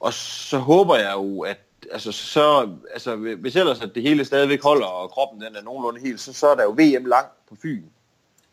[0.00, 1.58] Og så håber jeg jo, at
[1.92, 6.00] altså, så, altså, hvis ellers at det hele stadigvæk holder, og kroppen den er nogenlunde
[6.00, 7.84] helt, så, så er der jo VM langt på Fyn.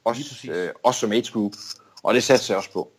[0.04, 1.54] Også, øh, også som age group.
[2.04, 2.92] Og det satser jeg også på.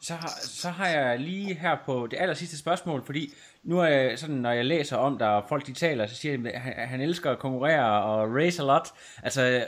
[0.00, 3.86] Så har, så har jeg lige her på det aller sidste spørgsmål, fordi nu er
[3.86, 6.60] jeg sådan, når jeg læser om der, og folk de taler, så siger de, at
[6.60, 8.88] han, han elsker at konkurrere og race a lot.
[9.22, 9.64] Altså,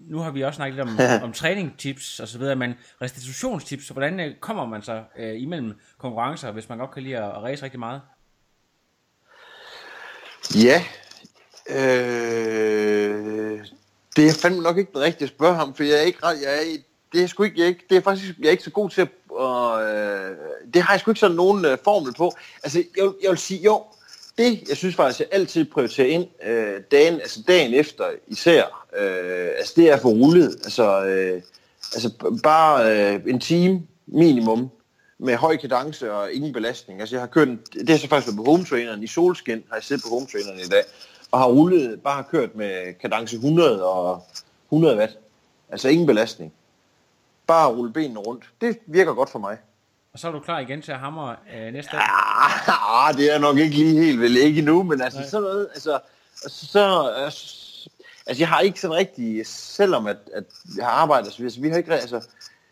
[0.00, 3.92] nu har vi også snakket lidt om, om træningstips og så videre, men restitutionstips, så
[3.92, 7.42] hvordan øh, kommer man så øh, imellem konkurrencer, hvis man godt kan lide at, at
[7.42, 8.00] race rigtig meget?
[10.54, 10.84] Ja,
[11.68, 11.90] øh,
[14.16, 16.42] det er fandme nok ikke det rigtige at spørge ham, for jeg er ikke ret,
[16.42, 16.76] jeg er,
[17.12, 18.90] det er sgu ikke, jeg er ikke, det er faktisk, jeg er ikke så god
[18.90, 20.36] til at, og, øh,
[20.74, 22.32] det har jeg sgu ikke sådan nogen øh, formel på.
[22.62, 23.84] Altså, jeg, jeg vil sige, jo,
[24.38, 29.48] det, jeg synes faktisk, jeg altid prioriterer ind øh, dagen, altså dagen efter især, øh,
[29.58, 31.42] altså det er for rullet, altså, øh,
[31.94, 32.10] altså
[32.42, 34.70] bare øh, en time minimum
[35.22, 37.00] med høj kadence og ingen belastning.
[37.00, 39.84] Altså jeg har kørt, det har så faktisk på home traineren, i solskin har jeg
[39.84, 40.84] siddet på home traineren i dag,
[41.30, 44.26] og har rullet, bare har kørt med kadence 100 og
[44.66, 45.18] 100 watt.
[45.68, 46.52] Altså ingen belastning.
[47.46, 48.44] Bare rulle benene rundt.
[48.60, 49.58] Det virker godt for mig.
[50.12, 52.00] Og så er du klar igen til at hamre øh, næste dag?
[52.88, 55.28] Ah, det er nok ikke lige helt vel, ikke endnu, men altså Nej.
[55.28, 55.98] sådan noget, altså,
[56.48, 57.90] så, altså,
[58.26, 60.44] altså jeg har ikke sådan rigtig, selvom at, at
[60.76, 62.20] jeg har arbejdet, så altså, vi har ikke, altså,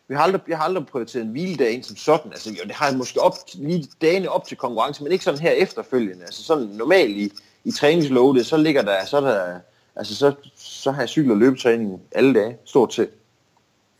[0.09, 2.32] vi har aldrig, jeg har aldrig prioriteret en hviledag ind som sådan.
[2.32, 5.40] Altså, jo, det har jeg måske op, lige dagene op til konkurrence, men ikke sådan
[5.40, 6.22] her efterfølgende.
[6.24, 7.32] Altså sådan normalt i,
[7.64, 9.61] i træningsloadet, så ligger der, så der,
[9.96, 13.11] altså så, så har jeg cykel- og løbetræning alle dage, stort set.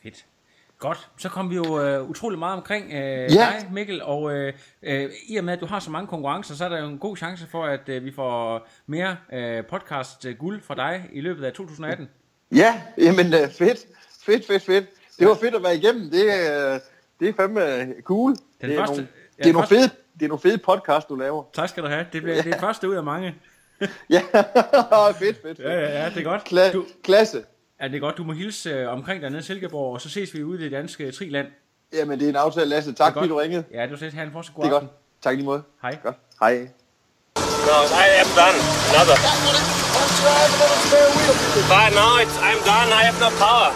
[0.03, 0.25] Fedt.
[0.79, 3.27] Godt, så kom vi jo øh, utrolig meget omkring øh, ja.
[3.29, 4.53] dig, Mikkel, og øh,
[4.83, 6.99] øh, i og med, at du har så mange konkurrencer, så er der jo en
[6.99, 11.21] god chance for, at øh, vi får mere øh, podcast øh, guld fra dig i
[11.21, 12.09] løbet af 2018.
[12.53, 13.87] Ja, jamen øh, fedt,
[14.27, 14.87] fedt, fedt, fedt.
[15.19, 16.81] Det var fedt at være igennem, det, øh,
[17.21, 18.31] det er fandme cool.
[18.31, 19.09] Den det, er første, nogle,
[19.39, 21.45] ja, det, er nogle fede, det er nogle fede podcast, du laver.
[21.55, 22.43] Tak skal du have, det, bliver, ja.
[22.43, 23.35] det er første ud af mange.
[24.11, 25.59] ja, fedt, fedt, fedt.
[25.59, 26.43] Ja, ja, ja, det er godt.
[26.53, 27.43] Kla- du, klasse.
[27.81, 28.17] Ja, det er godt.
[28.17, 30.73] Du må hilse øh, omkring dernede i Silkeborg, og så ses vi ude i det
[30.73, 31.47] danske Triland.
[31.93, 32.93] Jamen, det er en aftale, Lasse.
[32.93, 33.65] Tak, fordi du ringede.
[33.73, 34.13] Ja, du ses.
[34.15, 34.89] Ha' en fortsat god Det er aften.
[34.89, 34.99] godt.
[35.23, 35.63] Tak lige måde.
[35.83, 35.99] Hej.
[36.03, 36.17] Godt.
[36.41, 36.55] Hej.
[37.69, 38.59] No, I am done.
[38.93, 39.17] Another.
[41.73, 42.89] But no, it's, I'm done.
[42.99, 43.71] I have no power.